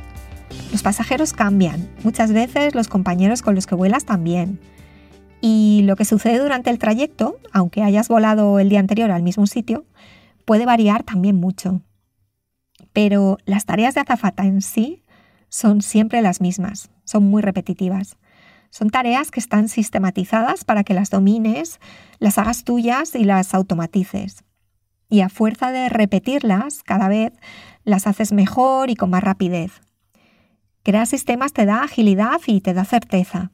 Los 0.70 0.82
pasajeros 0.82 1.34
cambian, 1.34 1.90
muchas 2.04 2.32
veces 2.32 2.74
los 2.74 2.88
compañeros 2.88 3.42
con 3.42 3.54
los 3.54 3.66
que 3.66 3.74
vuelas 3.74 4.06
también. 4.06 4.60
Y 5.42 5.82
lo 5.84 5.94
que 5.94 6.06
sucede 6.06 6.38
durante 6.38 6.70
el 6.70 6.78
trayecto, 6.78 7.36
aunque 7.52 7.82
hayas 7.82 8.08
volado 8.08 8.58
el 8.58 8.70
día 8.70 8.80
anterior 8.80 9.10
al 9.10 9.22
mismo 9.22 9.46
sitio, 9.46 9.84
puede 10.46 10.64
variar 10.64 11.02
también 11.02 11.36
mucho. 11.36 11.82
Pero 12.94 13.36
las 13.44 13.66
tareas 13.66 13.94
de 13.94 14.00
azafata 14.00 14.46
en 14.46 14.62
sí 14.62 15.02
son 15.50 15.82
siempre 15.82 16.22
las 16.22 16.40
mismas, 16.40 16.88
son 17.04 17.24
muy 17.24 17.42
repetitivas. 17.42 18.16
Son 18.72 18.88
tareas 18.88 19.30
que 19.30 19.38
están 19.38 19.68
sistematizadas 19.68 20.64
para 20.64 20.82
que 20.82 20.94
las 20.94 21.10
domines, 21.10 21.78
las 22.18 22.38
hagas 22.38 22.64
tuyas 22.64 23.14
y 23.14 23.24
las 23.24 23.52
automatices. 23.52 24.44
Y 25.10 25.20
a 25.20 25.28
fuerza 25.28 25.70
de 25.70 25.90
repetirlas, 25.90 26.82
cada 26.82 27.08
vez 27.08 27.34
las 27.84 28.06
haces 28.06 28.32
mejor 28.32 28.88
y 28.88 28.96
con 28.96 29.10
más 29.10 29.22
rapidez. 29.22 29.82
Crear 30.84 31.06
sistemas 31.06 31.52
te 31.52 31.66
da 31.66 31.82
agilidad 31.82 32.40
y 32.46 32.62
te 32.62 32.72
da 32.72 32.86
certeza. 32.86 33.50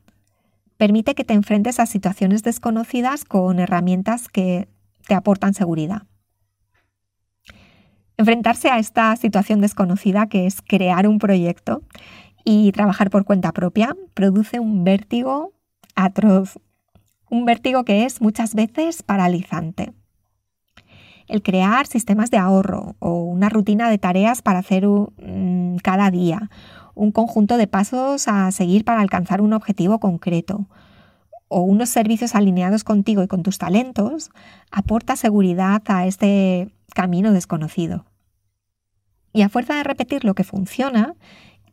Permite 0.77 1.17
que 1.17 1.25
te 1.25 1.35
enfrentes 1.35 1.81
a 1.81 1.87
situaciones 1.87 2.45
desconocidas 2.45 3.25
con 3.25 3.59
herramientas 3.59 4.29
que 4.29 4.69
te 5.09 5.15
aportan 5.15 5.53
seguridad. 5.53 6.05
Enfrentarse 8.19 8.71
a 8.71 8.79
esta 8.79 9.17
situación 9.17 9.61
desconocida 9.61 10.29
que 10.29 10.47
es 10.47 10.63
crear 10.63 11.09
un 11.09 11.19
proyecto 11.19 11.83
y 12.51 12.73
trabajar 12.73 13.11
por 13.11 13.27
cuenta 13.27 13.53
propia 13.53 13.95
produce 14.15 14.59
un 14.59 14.83
vértigo 14.83 15.53
atroz, 15.95 16.59
un 17.29 17.45
vértigo 17.45 17.85
que 17.85 18.07
es 18.07 18.23
muchas 18.23 18.55
veces 18.55 19.03
paralizante. 19.03 19.93
El 21.27 21.43
crear 21.43 21.87
sistemas 21.87 22.31
de 22.31 22.39
ahorro 22.39 22.97
o 23.01 23.25
una 23.25 23.51
rutina 23.51 23.91
de 23.91 23.99
tareas 23.99 24.41
para 24.41 24.61
hacer 24.61 24.87
cada 25.83 26.11
día, 26.11 26.49
un 26.95 27.13
conjunto 27.13 27.59
de 27.59 27.67
pasos 27.67 28.29
a 28.29 28.51
seguir 28.51 28.83
para 28.87 29.03
alcanzar 29.03 29.43
un 29.43 29.53
objetivo 29.53 30.01
concreto 30.01 30.71
o 31.49 31.61
unos 31.61 31.91
servicios 31.91 32.35
alineados 32.35 32.83
contigo 32.83 33.23
y 33.23 33.29
con 33.29 33.43
tus 33.43 33.59
talentos, 33.59 34.31
aporta 34.71 35.17
seguridad 35.17 35.83
a 35.89 36.07
este 36.07 36.71
camino 36.95 37.31
desconocido. 37.33 38.07
Y 39.35 39.43
a 39.43 39.51
fuerza 39.51 39.75
de 39.75 39.85
repetir 39.85 40.25
lo 40.25 40.35
que 40.35 40.45
funciona, 40.45 41.15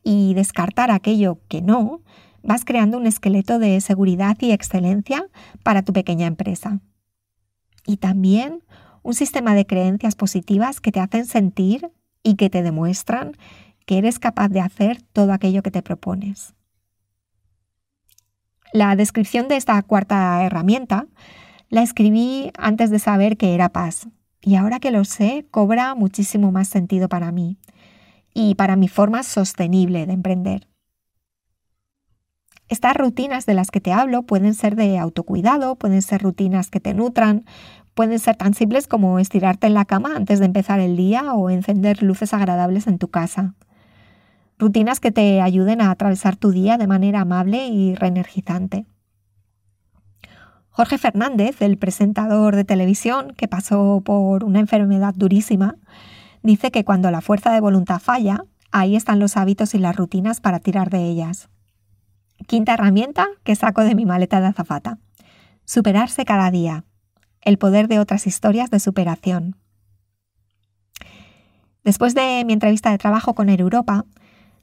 y 0.05 0.35
descartar 0.35 0.91
aquello 0.91 1.39
que 1.49 1.63
no, 1.63 2.01
vas 2.43 2.63
creando 2.63 2.97
un 2.97 3.07
esqueleto 3.07 3.57
de 3.57 3.81
seguridad 3.81 4.37
y 4.39 4.51
excelencia 4.51 5.25
para 5.63 5.81
tu 5.81 5.93
pequeña 5.93 6.27
empresa. 6.27 6.79
Y 7.87 7.97
también 7.97 8.63
un 9.01 9.15
sistema 9.15 9.55
de 9.55 9.65
creencias 9.65 10.15
positivas 10.15 10.79
que 10.79 10.91
te 10.91 10.99
hacen 10.99 11.25
sentir 11.25 11.91
y 12.21 12.35
que 12.35 12.51
te 12.51 12.61
demuestran 12.61 13.33
que 13.87 13.97
eres 13.97 14.19
capaz 14.19 14.49
de 14.49 14.61
hacer 14.61 15.01
todo 15.01 15.33
aquello 15.33 15.63
que 15.63 15.71
te 15.71 15.81
propones. 15.81 16.53
La 18.73 18.95
descripción 18.95 19.47
de 19.47 19.55
esta 19.55 19.81
cuarta 19.81 20.43
herramienta 20.43 21.07
la 21.69 21.81
escribí 21.81 22.51
antes 22.57 22.91
de 22.91 22.99
saber 22.99 23.37
que 23.37 23.55
era 23.55 23.69
paz 23.69 24.07
y 24.41 24.55
ahora 24.55 24.79
que 24.79 24.91
lo 24.91 25.03
sé 25.03 25.47
cobra 25.49 25.95
muchísimo 25.95 26.51
más 26.51 26.67
sentido 26.67 27.09
para 27.09 27.31
mí 27.31 27.57
y 28.35 28.53
para 28.53 28.75
mi 28.75 28.89
forma 28.89 29.23
sostenible 29.23 30.05
de 30.05 30.13
emprender. 30.13 30.67
Estas 32.67 32.95
rutinas 32.95 33.45
de 33.45 33.53
las 33.53 33.71
que 33.71 33.79
te 33.79 33.93
hablo 33.93 34.23
pueden 34.23 34.53
ser 34.53 34.75
de 34.75 34.99
autocuidado, 34.99 35.77
pueden 35.77 36.01
ser 36.01 36.21
rutinas 36.21 36.69
que 36.69 36.81
te 36.81 36.93
nutran, 36.93 37.45
pueden 37.93 38.19
ser 38.19 38.35
tan 38.35 38.53
simples 38.53 38.87
como 38.87 39.19
estirarte 39.19 39.67
en 39.67 39.73
la 39.73 39.85
cama 39.85 40.15
antes 40.15 40.39
de 40.39 40.45
empezar 40.45 40.81
el 40.81 40.97
día 40.97 41.33
o 41.33 41.49
encender 41.49 42.03
luces 42.03 42.33
agradables 42.33 42.87
en 42.87 42.97
tu 42.97 43.07
casa. 43.07 43.55
Rutinas 44.59 44.99
que 44.99 45.11
te 45.11 45.41
ayuden 45.41 45.79
a 45.79 45.89
atravesar 45.89 46.35
tu 46.35 46.51
día 46.51 46.77
de 46.77 46.87
manera 46.87 47.21
amable 47.21 47.67
y 47.67 47.95
reenergizante. 47.95 48.85
Jorge 50.69 50.97
Fernández, 50.97 51.61
el 51.61 51.77
presentador 51.77 52.57
de 52.57 52.65
televisión 52.65 53.33
que 53.37 53.47
pasó 53.47 54.01
por 54.03 54.43
una 54.43 54.59
enfermedad 54.59 55.13
durísima, 55.15 55.77
dice 56.45 56.71
que 56.71 56.85
cuando 56.85 57.11
la 57.11 57.21
fuerza 57.21 57.51
de 57.51 57.59
voluntad 57.59 57.99
falla, 57.99 58.45
ahí 58.71 58.95
están 58.95 59.19
los 59.19 59.35
hábitos 59.35 59.73
y 59.73 59.79
las 59.79 59.95
rutinas 59.95 60.39
para 60.39 60.59
tirar 60.59 60.89
de 60.89 61.03
ellas. 61.05 61.49
Quinta 62.47 62.73
herramienta 62.73 63.27
que 63.43 63.55
saco 63.55 63.81
de 63.81 63.95
mi 63.95 64.05
maleta 64.05 64.39
de 64.39 64.47
azafata. 64.47 64.99
Superarse 65.65 66.25
cada 66.25 66.51
día. 66.51 66.83
El 67.41 67.57
poder 67.57 67.87
de 67.87 67.99
otras 67.99 68.27
historias 68.27 68.69
de 68.69 68.79
superación. 68.79 69.55
Después 71.83 72.15
de 72.15 72.43
mi 72.45 72.53
entrevista 72.53 72.91
de 72.91 72.97
trabajo 72.97 73.35
con 73.35 73.49
Europa, 73.49 74.05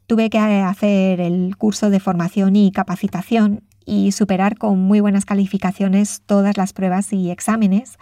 tuve 0.07 0.31
que 0.31 0.39
hacer 0.39 1.21
el 1.21 1.57
curso 1.57 1.91
de 1.91 2.01
formación 2.01 2.57
y 2.57 2.73
capacitación 2.73 3.63
y 3.85 4.13
superar 4.13 4.59
con 4.59 4.79
muy 4.79 5.01
buenas 5.01 5.25
calificaciones 5.25 6.23
todas 6.27 6.57
las 6.57 6.73
pruebas 6.73 7.13
y 7.13 7.31
exámenes 7.31 7.99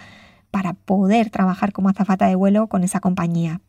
para 0.51 0.73
poder 0.75 1.31
trabajar 1.31 1.73
como 1.73 1.89
azafata 1.89 2.27
de 2.27 2.35
vuelo 2.35 2.67
con 2.67 2.83
esa 2.83 3.01
compañía. 3.01 3.61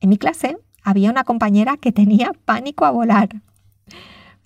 En 0.00 0.10
mi 0.10 0.16
clase 0.16 0.58
había 0.82 1.10
una 1.10 1.24
compañera 1.24 1.76
que 1.76 1.92
tenía 1.92 2.32
pánico 2.44 2.84
a 2.84 2.90
volar. 2.90 3.42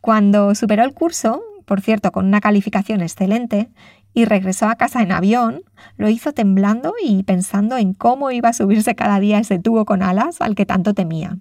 Cuando 0.01 0.55
superó 0.55 0.83
el 0.85 0.95
curso, 0.95 1.43
por 1.65 1.81
cierto, 1.81 2.11
con 2.13 2.27
una 2.27 2.41
calificación 2.41 3.01
excelente, 3.01 3.71
y 4.15 4.25
regresó 4.25 4.69
a 4.69 4.77
casa 4.77 5.03
en 5.03 5.13
avión, 5.13 5.63
lo 5.97 6.09
hizo 6.09 6.33
temblando 6.33 6.95
y 7.03 7.23
pensando 7.23 7.79
en 7.79 7.95
cómo 7.95 8.31
iba 8.31 8.51
a 8.51 8.53
subirse 8.53 8.95
cada 8.95 9.21
día 9.21 9.39
ese 9.39 9.59
tubo 9.59 9.85
con 9.85 10.03
alas 10.03 10.41
al 10.41 10.55
que 10.55 10.67
tanto 10.67 10.93
temía. 10.93 11.39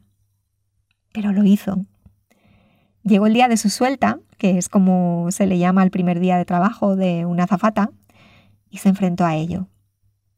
Pero 1.11 1.33
lo 1.33 1.43
hizo. 1.43 1.85
Llegó 3.03 3.27
el 3.27 3.33
día 3.33 3.47
de 3.47 3.57
su 3.57 3.69
suelta, 3.69 4.19
que 4.37 4.57
es 4.57 4.69
como 4.69 5.27
se 5.31 5.47
le 5.47 5.57
llama 5.57 5.83
el 5.83 5.91
primer 5.91 6.19
día 6.19 6.37
de 6.37 6.45
trabajo 6.45 6.95
de 6.95 7.25
una 7.25 7.43
azafata, 7.43 7.91
y 8.69 8.77
se 8.77 8.89
enfrentó 8.89 9.25
a 9.25 9.35
ello. 9.35 9.67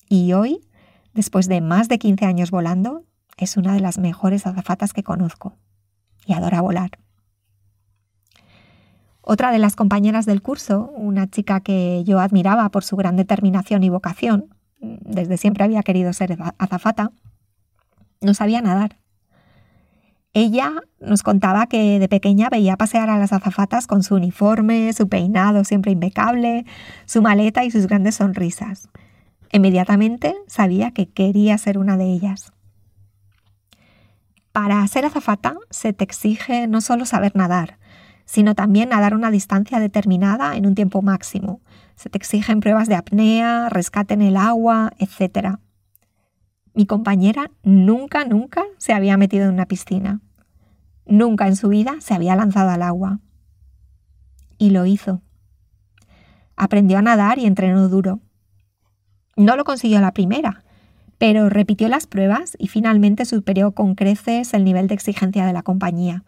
Y 0.10 0.34
hoy, 0.34 0.62
después 1.14 1.48
de 1.48 1.62
más 1.62 1.88
de 1.88 2.00
15 2.00 2.26
años 2.26 2.50
volando, 2.50 3.04
es 3.38 3.58
una 3.58 3.74
de 3.74 3.80
las 3.80 3.98
mejores 3.98 4.46
azafatas 4.48 4.94
que 4.94 5.04
conozco 5.04 5.58
y 6.26 6.34
adora 6.34 6.62
volar. 6.62 6.92
Otra 9.22 9.52
de 9.52 9.60
las 9.60 9.76
compañeras 9.76 10.26
del 10.26 10.42
curso, 10.42 10.92
una 10.96 11.30
chica 11.30 11.62
que 11.62 12.04
yo 12.04 12.20
admiraba 12.20 12.70
por 12.70 12.84
su 12.84 12.98
gran 12.98 13.16
determinación 13.16 13.84
y 13.84 13.90
vocación, 13.90 14.54
desde 14.80 15.38
siempre 15.38 15.64
había 15.64 15.82
querido 15.82 16.12
ser 16.12 16.38
azafata, 16.58 17.12
no 18.20 18.34
sabía 18.34 18.62
nadar. 18.62 19.00
Ella 20.34 20.74
nos 21.00 21.22
contaba 21.22 21.68
que 21.68 22.00
de 22.00 22.10
pequeña 22.10 22.50
veía 22.50 22.76
pasear 22.76 23.10
a 23.10 23.20
las 23.20 23.32
azafatas 23.32 23.86
con 23.86 24.02
su 24.02 24.16
uniforme, 24.16 24.92
su 24.92 25.08
peinado 25.08 25.64
siempre 25.64 25.92
impecable, 25.92 26.66
su 27.06 27.22
maleta 27.22 27.64
y 27.64 27.72
sus 27.72 27.88
grandes 27.88 28.16
sonrisas. 28.16 28.90
Inmediatamente 29.52 30.36
sabía 30.48 30.92
que 30.92 31.08
quería 31.08 31.58
ser 31.60 31.78
una 31.78 31.98
de 31.98 32.06
ellas. 32.06 32.52
Para 34.54 34.88
ser 34.88 35.04
azafata 35.04 35.56
se 35.72 35.94
te 35.94 36.04
exige 36.04 36.68
no 36.68 36.80
solo 36.80 37.08
saber 37.08 37.36
nadar, 37.36 37.80
sino 38.26 38.54
también 38.54 38.90
nadar 38.90 39.16
una 39.16 39.32
distancia 39.32 39.80
determinada 39.80 40.56
en 40.56 40.68
un 40.68 40.76
tiempo 40.76 41.02
máximo. 41.02 41.60
Se 41.96 42.12
te 42.12 42.20
exigen 42.20 42.60
pruebas 42.60 42.88
de 42.88 42.94
apnea, 42.94 43.70
rescate 43.70 44.14
en 44.14 44.22
el 44.22 44.38
agua, 44.38 44.94
etc. 45.00 45.58
Mi 46.76 46.86
compañera 46.86 47.50
nunca, 47.64 48.26
nunca 48.26 48.64
se 48.78 48.94
había 48.94 49.18
metido 49.18 49.46
en 49.46 49.54
una 49.54 49.66
piscina. 49.66 50.22
Nunca 51.08 51.48
en 51.48 51.56
su 51.56 51.70
vida 51.70 51.96
se 52.00 52.14
había 52.14 52.36
lanzado 52.36 52.70
al 52.70 52.84
agua. 52.84 53.22
Y 54.60 54.70
lo 54.70 54.86
hizo. 54.86 55.24
Aprendió 56.56 57.00
a 57.00 57.02
nadar 57.02 57.40
y 57.40 57.48
entrenó 57.48 57.90
duro. 57.90 58.20
No 59.36 59.56
lo 59.56 59.64
consiguió 59.64 60.00
la 60.00 60.14
primera, 60.14 60.63
pero 61.24 61.48
repitió 61.48 61.88
las 61.88 62.06
pruebas 62.06 62.58
y 62.60 62.68
finalmente 62.68 63.24
superó 63.24 63.72
con 63.72 63.96
creces 63.96 64.54
el 64.54 64.66
nivel 64.66 64.88
de 64.88 64.96
exigencia 64.96 65.46
de 65.46 65.54
la 65.54 65.64
compañía. 65.64 66.26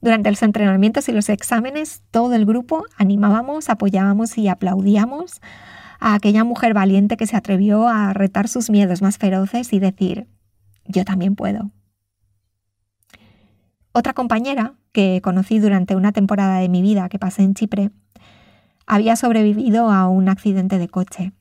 Durante 0.00 0.30
los 0.30 0.44
entrenamientos 0.44 1.08
y 1.08 1.12
los 1.12 1.28
exámenes, 1.28 2.04
todo 2.12 2.34
el 2.34 2.46
grupo 2.46 2.84
animábamos, 2.98 3.68
apoyábamos 3.68 4.38
y 4.38 4.46
aplaudíamos 4.46 5.40
a 5.98 6.14
aquella 6.14 6.44
mujer 6.44 6.72
valiente 6.72 7.16
que 7.16 7.26
se 7.26 7.36
atrevió 7.36 7.88
a 7.88 8.12
retar 8.12 8.46
sus 8.46 8.70
miedos 8.70 9.02
más 9.02 9.18
feroces 9.18 9.72
y 9.72 9.80
decir, 9.80 10.28
yo 10.84 11.04
también 11.04 11.34
puedo. 11.34 11.72
Otra 13.90 14.12
compañera 14.12 14.74
que 14.92 15.20
conocí 15.20 15.58
durante 15.58 15.96
una 15.96 16.12
temporada 16.12 16.60
de 16.60 16.68
mi 16.68 16.80
vida 16.80 17.08
que 17.08 17.18
pasé 17.18 17.42
en 17.42 17.54
Chipre 17.54 17.90
había 18.86 19.16
sobrevivido 19.16 19.90
a 19.90 20.06
un 20.06 20.28
accidente 20.28 20.78
de 20.78 20.88
coche. 20.88 21.32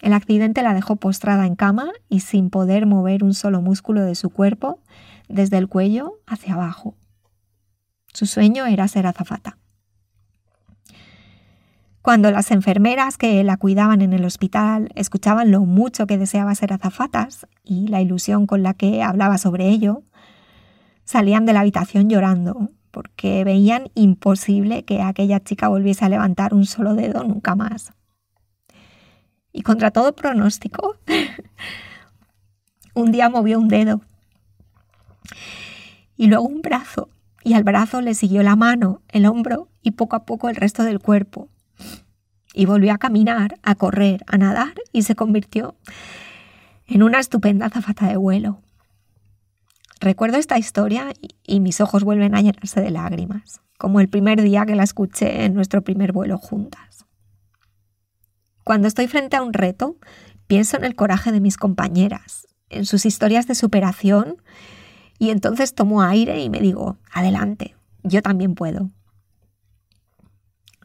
El 0.00 0.12
accidente 0.12 0.62
la 0.62 0.74
dejó 0.74 0.96
postrada 0.96 1.46
en 1.46 1.56
cama 1.56 1.90
y 2.08 2.20
sin 2.20 2.50
poder 2.50 2.86
mover 2.86 3.22
un 3.22 3.34
solo 3.34 3.60
músculo 3.60 4.02
de 4.02 4.14
su 4.14 4.30
cuerpo 4.30 4.80
desde 5.28 5.58
el 5.58 5.68
cuello 5.68 6.14
hacia 6.26 6.54
abajo. 6.54 6.94
Su 8.12 8.26
sueño 8.26 8.66
era 8.66 8.88
ser 8.88 9.06
azafata. 9.06 9.58
Cuando 12.02 12.30
las 12.30 12.50
enfermeras 12.50 13.18
que 13.18 13.44
la 13.44 13.58
cuidaban 13.58 14.00
en 14.00 14.14
el 14.14 14.24
hospital 14.24 14.88
escuchaban 14.94 15.50
lo 15.50 15.60
mucho 15.60 16.06
que 16.06 16.16
deseaba 16.16 16.54
ser 16.54 16.72
azafatas 16.72 17.46
y 17.62 17.88
la 17.88 18.00
ilusión 18.00 18.46
con 18.46 18.62
la 18.62 18.72
que 18.72 19.02
hablaba 19.02 19.36
sobre 19.36 19.68
ello, 19.68 20.02
salían 21.04 21.44
de 21.44 21.52
la 21.52 21.60
habitación 21.60 22.08
llorando 22.08 22.70
porque 22.90 23.44
veían 23.44 23.90
imposible 23.94 24.84
que 24.84 25.02
aquella 25.02 25.40
chica 25.40 25.68
volviese 25.68 26.04
a 26.04 26.08
levantar 26.08 26.54
un 26.54 26.64
solo 26.64 26.94
dedo 26.94 27.22
nunca 27.22 27.54
más. 27.54 27.92
Y 29.52 29.62
contra 29.62 29.90
todo 29.90 30.14
pronóstico, 30.14 30.96
un 32.94 33.12
día 33.12 33.28
movió 33.28 33.58
un 33.58 33.68
dedo 33.68 34.00
y 36.20 36.26
luego 36.26 36.44
un 36.44 36.60
brazo, 36.60 37.08
y 37.42 37.54
al 37.54 37.64
brazo 37.64 38.02
le 38.02 38.12
siguió 38.12 38.42
la 38.42 38.54
mano, 38.54 39.00
el 39.08 39.24
hombro 39.24 39.68
y 39.80 39.92
poco 39.92 40.16
a 40.16 40.26
poco 40.26 40.50
el 40.50 40.56
resto 40.56 40.82
del 40.82 41.00
cuerpo. 41.00 41.48
Y 42.52 42.66
volvió 42.66 42.92
a 42.92 42.98
caminar, 42.98 43.58
a 43.62 43.74
correr, 43.74 44.22
a 44.26 44.36
nadar 44.36 44.74
y 44.92 45.02
se 45.02 45.14
convirtió 45.14 45.76
en 46.86 47.02
una 47.02 47.20
estupenda 47.20 47.70
zafata 47.70 48.06
de 48.06 48.18
vuelo. 48.18 48.60
Recuerdo 49.98 50.36
esta 50.36 50.58
historia 50.58 51.12
y 51.42 51.60
mis 51.60 51.80
ojos 51.80 52.04
vuelven 52.04 52.34
a 52.34 52.42
llenarse 52.42 52.82
de 52.82 52.90
lágrimas, 52.90 53.62
como 53.78 54.00
el 54.00 54.10
primer 54.10 54.42
día 54.42 54.66
que 54.66 54.76
la 54.76 54.82
escuché 54.82 55.46
en 55.46 55.54
nuestro 55.54 55.80
primer 55.80 56.12
vuelo 56.12 56.36
juntas. 56.36 56.99
Cuando 58.70 58.86
estoy 58.86 59.08
frente 59.08 59.36
a 59.36 59.42
un 59.42 59.52
reto, 59.52 59.96
pienso 60.46 60.76
en 60.76 60.84
el 60.84 60.94
coraje 60.94 61.32
de 61.32 61.40
mis 61.40 61.56
compañeras, 61.56 62.46
en 62.68 62.86
sus 62.86 63.04
historias 63.04 63.48
de 63.48 63.56
superación, 63.56 64.36
y 65.18 65.30
entonces 65.30 65.74
tomo 65.74 66.02
aire 66.02 66.40
y 66.40 66.50
me 66.50 66.60
digo, 66.60 66.96
adelante, 67.12 67.74
yo 68.04 68.22
también 68.22 68.54
puedo. 68.54 68.90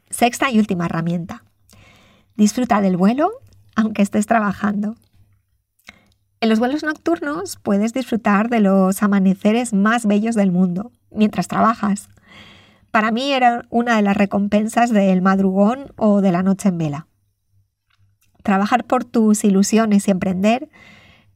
Sexta 0.10 0.50
y 0.50 0.58
última 0.58 0.88
herramienta. 0.88 1.44
Disfruta 2.36 2.82
del 2.82 2.98
vuelo 2.98 3.30
aunque 3.76 4.02
estés 4.02 4.26
trabajando. 4.26 4.96
En 6.42 6.50
los 6.50 6.58
vuelos 6.58 6.82
nocturnos 6.82 7.60
puedes 7.62 7.94
disfrutar 7.94 8.50
de 8.50 8.62
los 8.62 9.04
amaneceres 9.04 9.74
más 9.74 10.08
bellos 10.08 10.34
del 10.34 10.52
mundo 10.52 10.92
mientras 11.12 11.48
trabajas. 11.48 12.10
Para 12.90 13.12
mí 13.12 13.32
era 13.32 13.68
una 13.70 13.96
de 13.96 14.02
las 14.02 14.18
recompensas 14.18 14.90
del 14.90 15.22
madrugón 15.22 15.94
o 15.98 16.22
de 16.22 16.32
la 16.32 16.42
noche 16.42 16.70
en 16.70 16.80
vela. 16.80 17.08
Trabajar 18.46 18.84
por 18.84 19.04
tus 19.06 19.44
ilusiones 19.44 20.08
y 20.08 20.12
emprender 20.12 20.70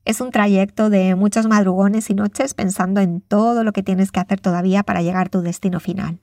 es 0.06 0.22
un 0.22 0.30
trayecto 0.30 0.92
de 0.92 1.16
muchos 1.16 1.48
madrugones 1.48 2.12
y 2.12 2.14
noches 2.14 2.54
pensando 2.54 3.02
en 3.02 3.20
todo 3.20 3.64
lo 3.64 3.74
que 3.74 3.82
tienes 3.82 4.12
que 4.12 4.20
hacer 4.20 4.40
todavía 4.40 4.84
para 4.84 5.02
llegar 5.02 5.26
a 5.26 5.30
tu 5.32 5.42
destino 5.42 5.80
final. 5.80 6.20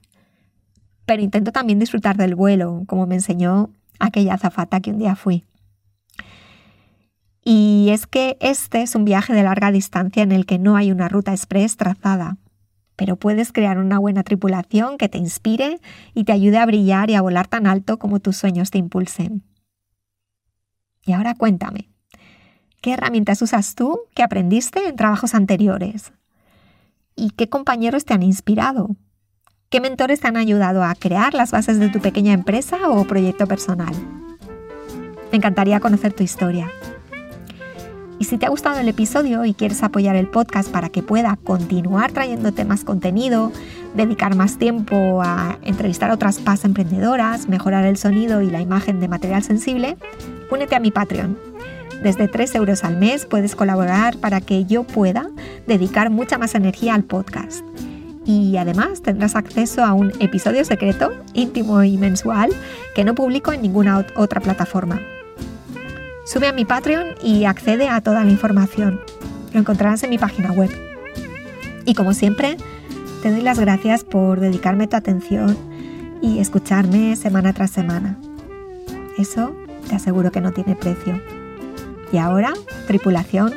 Pero 1.05 1.21
intento 1.21 1.51
también 1.51 1.77
disfrutar 1.77 2.15
del 2.15 2.35
vuelo, 2.35 2.85
como 2.87 3.05
me 3.05 3.15
enseñó 3.15 3.69
aquella 3.99 4.35
azafata 4.35 4.79
que 4.79 4.91
un 4.91 4.99
día 4.99 5.17
fui. 5.17 5.43
Y 7.43 7.89
es 7.91 8.07
que 8.07 8.37
este 8.39 8.81
es 8.81 8.95
un 8.95 9.03
viaje 9.03 9.33
de 9.33 9.43
larga 9.43 9.73
distancia 9.73 10.23
en 10.23 10.31
el 10.31 10.45
que 10.45 10.57
no 10.57 10.77
hay 10.77 10.93
una 10.93 11.09
ruta 11.09 11.33
express 11.33 11.75
trazada, 11.75 12.37
pero 12.95 13.17
puedes 13.17 13.51
crear 13.51 13.77
una 13.77 13.99
buena 13.99 14.23
tripulación 14.23 14.97
que 14.97 15.09
te 15.09 15.17
inspire 15.17 15.81
y 16.13 16.23
te 16.23 16.31
ayude 16.31 16.59
a 16.59 16.65
brillar 16.65 17.09
y 17.09 17.15
a 17.15 17.21
volar 17.21 17.49
tan 17.49 17.67
alto 17.67 17.99
como 17.99 18.21
tus 18.21 18.37
sueños 18.37 18.71
te 18.71 18.77
impulsen. 18.77 19.43
Y 21.07 21.13
ahora 21.13 21.35
cuéntame, 21.35 21.89
¿qué 22.81 22.91
herramientas 22.91 23.41
usas 23.41 23.75
tú 23.75 24.01
que 24.13 24.23
aprendiste 24.23 24.89
en 24.89 24.97
trabajos 24.97 25.33
anteriores? 25.33 26.11
¿Y 27.15 27.29
qué 27.29 27.47
compañeros 27.47 28.03
te 28.03 28.13
han 28.13 28.23
inspirado? 28.23 28.89
¿Qué 29.69 29.79
mentores 29.79 30.19
te 30.19 30.27
han 30.27 30.35
ayudado 30.35 30.83
a 30.83 30.93
crear 30.95 31.33
las 31.33 31.51
bases 31.51 31.79
de 31.79 31.87
tu 31.87 32.01
pequeña 32.01 32.33
empresa 32.33 32.89
o 32.89 33.05
proyecto 33.05 33.47
personal? 33.47 33.93
Me 35.31 35.37
encantaría 35.37 35.79
conocer 35.79 36.11
tu 36.11 36.23
historia. 36.23 36.69
Y 38.19 38.25
si 38.25 38.37
te 38.37 38.45
ha 38.45 38.49
gustado 38.49 38.79
el 38.79 38.89
episodio 38.89 39.45
y 39.45 39.53
quieres 39.53 39.83
apoyar 39.83 40.17
el 40.17 40.27
podcast 40.27 40.69
para 40.69 40.89
que 40.89 41.03
pueda 41.03 41.37
continuar 41.37 42.11
trayéndote 42.11 42.65
más 42.65 42.83
contenido, 42.83 43.53
dedicar 43.95 44.35
más 44.35 44.57
tiempo 44.57 45.21
a 45.21 45.57
entrevistar 45.63 46.11
a 46.11 46.15
otras 46.15 46.39
PAS 46.39 46.65
emprendedoras, 46.65 47.47
mejorar 47.47 47.85
el 47.85 47.95
sonido 47.95 48.41
y 48.41 48.49
la 48.49 48.59
imagen 48.59 48.99
de 48.99 49.07
material 49.07 49.43
sensible, 49.43 49.97
únete 50.49 50.75
a 50.75 50.79
mi 50.79 50.91
Patreon. 50.91 51.37
Desde 52.03 52.27
3 52.27 52.55
euros 52.55 52.83
al 52.83 52.97
mes 52.97 53.25
puedes 53.25 53.55
colaborar 53.55 54.17
para 54.17 54.41
que 54.41 54.65
yo 54.65 54.83
pueda 54.83 55.29
dedicar 55.65 56.09
mucha 56.09 56.37
más 56.37 56.55
energía 56.55 56.93
al 56.93 57.03
podcast. 57.03 57.63
Y 58.25 58.57
además 58.57 59.01
tendrás 59.01 59.35
acceso 59.35 59.83
a 59.83 59.93
un 59.93 60.11
episodio 60.19 60.63
secreto, 60.65 61.13
íntimo 61.33 61.81
y 61.83 61.97
mensual, 61.97 62.51
que 62.93 63.03
no 63.03 63.15
publico 63.15 63.53
en 63.53 63.61
ninguna 63.61 64.05
otra 64.15 64.41
plataforma. 64.41 65.01
Sube 66.25 66.47
a 66.47 66.53
mi 66.53 66.65
Patreon 66.65 67.15
y 67.23 67.45
accede 67.45 67.87
a 67.87 68.01
toda 68.01 68.25
la 68.25 68.31
información. 68.31 68.99
Lo 69.53 69.61
encontrarás 69.61 70.03
en 70.03 70.09
mi 70.09 70.17
página 70.17 70.51
web. 70.51 70.69
Y 71.85 71.93
como 71.93 72.13
siempre, 72.13 72.57
te 73.23 73.31
doy 73.31 73.41
las 73.41 73.59
gracias 73.59 74.03
por 74.03 74.41
dedicarme 74.41 74.87
tu 74.87 74.97
atención 74.97 75.57
y 76.21 76.39
escucharme 76.39 77.15
semana 77.15 77.53
tras 77.53 77.71
semana. 77.71 78.19
Eso 79.17 79.55
te 79.87 79.95
aseguro 79.95 80.31
que 80.31 80.41
no 80.41 80.51
tiene 80.51 80.75
precio. 80.75 81.21
Y 82.11 82.17
ahora, 82.17 82.53
tripulación, 82.87 83.53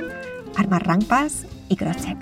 armas 0.56 0.82
rampas 0.82 1.46
y 1.68 1.76
crosscheck. 1.76 2.18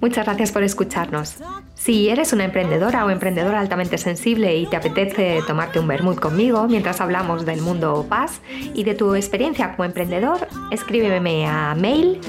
Muchas 0.00 0.26
gracias 0.26 0.50
por 0.50 0.64
escucharnos. 0.64 1.36
Si 1.74 2.08
eres 2.08 2.32
una 2.32 2.44
emprendedora 2.44 3.04
o 3.04 3.10
emprendedora 3.10 3.60
altamente 3.60 3.98
sensible 3.98 4.56
y 4.56 4.66
te 4.66 4.76
apetece 4.76 5.40
tomarte 5.46 5.80
un 5.80 5.88
vermut 5.88 6.18
conmigo 6.18 6.68
mientras 6.68 7.00
hablamos 7.00 7.44
del 7.44 7.60
mundo 7.60 8.06
paz 8.08 8.40
y 8.74 8.84
de 8.84 8.94
tu 8.94 9.14
experiencia 9.14 9.72
como 9.72 9.84
emprendedor, 9.84 10.46
escríbeme 10.70 11.46
a 11.46 11.74
mail 11.74 12.20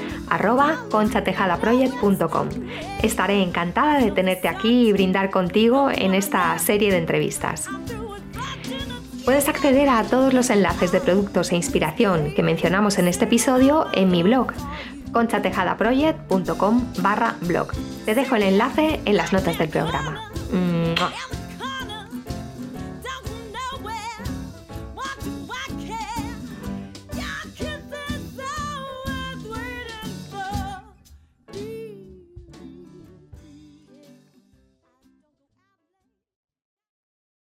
conchatejadaproject.com. 0.90 2.50
Estaré 3.02 3.42
encantada 3.42 4.00
de 4.00 4.12
tenerte 4.12 4.48
aquí 4.48 4.90
y 4.90 4.94
brindar 4.94 5.30
contigo 5.30 5.90
en 5.94 6.14
esta 6.14 6.58
serie 6.60 6.92
de 6.92 6.98
entrevistas. 6.98 7.68
Puedes 9.26 9.48
acceder 9.48 9.88
a 9.90 10.04
todos 10.04 10.34
los 10.34 10.50
enlaces 10.50 10.92
de 10.92 11.00
productos 11.00 11.52
e 11.52 11.56
inspiración 11.56 12.34
que 12.36 12.44
mencionamos 12.44 12.98
en 12.98 13.08
este 13.08 13.26
episodio 13.26 13.88
en 13.94 14.10
mi 14.10 14.22
blog 14.24 14.52
conchatejadaproject.com 15.14 16.94
barra 17.00 17.36
blog. 17.42 17.68
Te 18.06 18.16
dejo 18.16 18.36
el 18.36 18.44
enlace 18.44 19.00
en 19.06 19.16
las 19.16 19.32
notas 19.32 19.58
del 19.58 19.70
programa. 19.70 20.30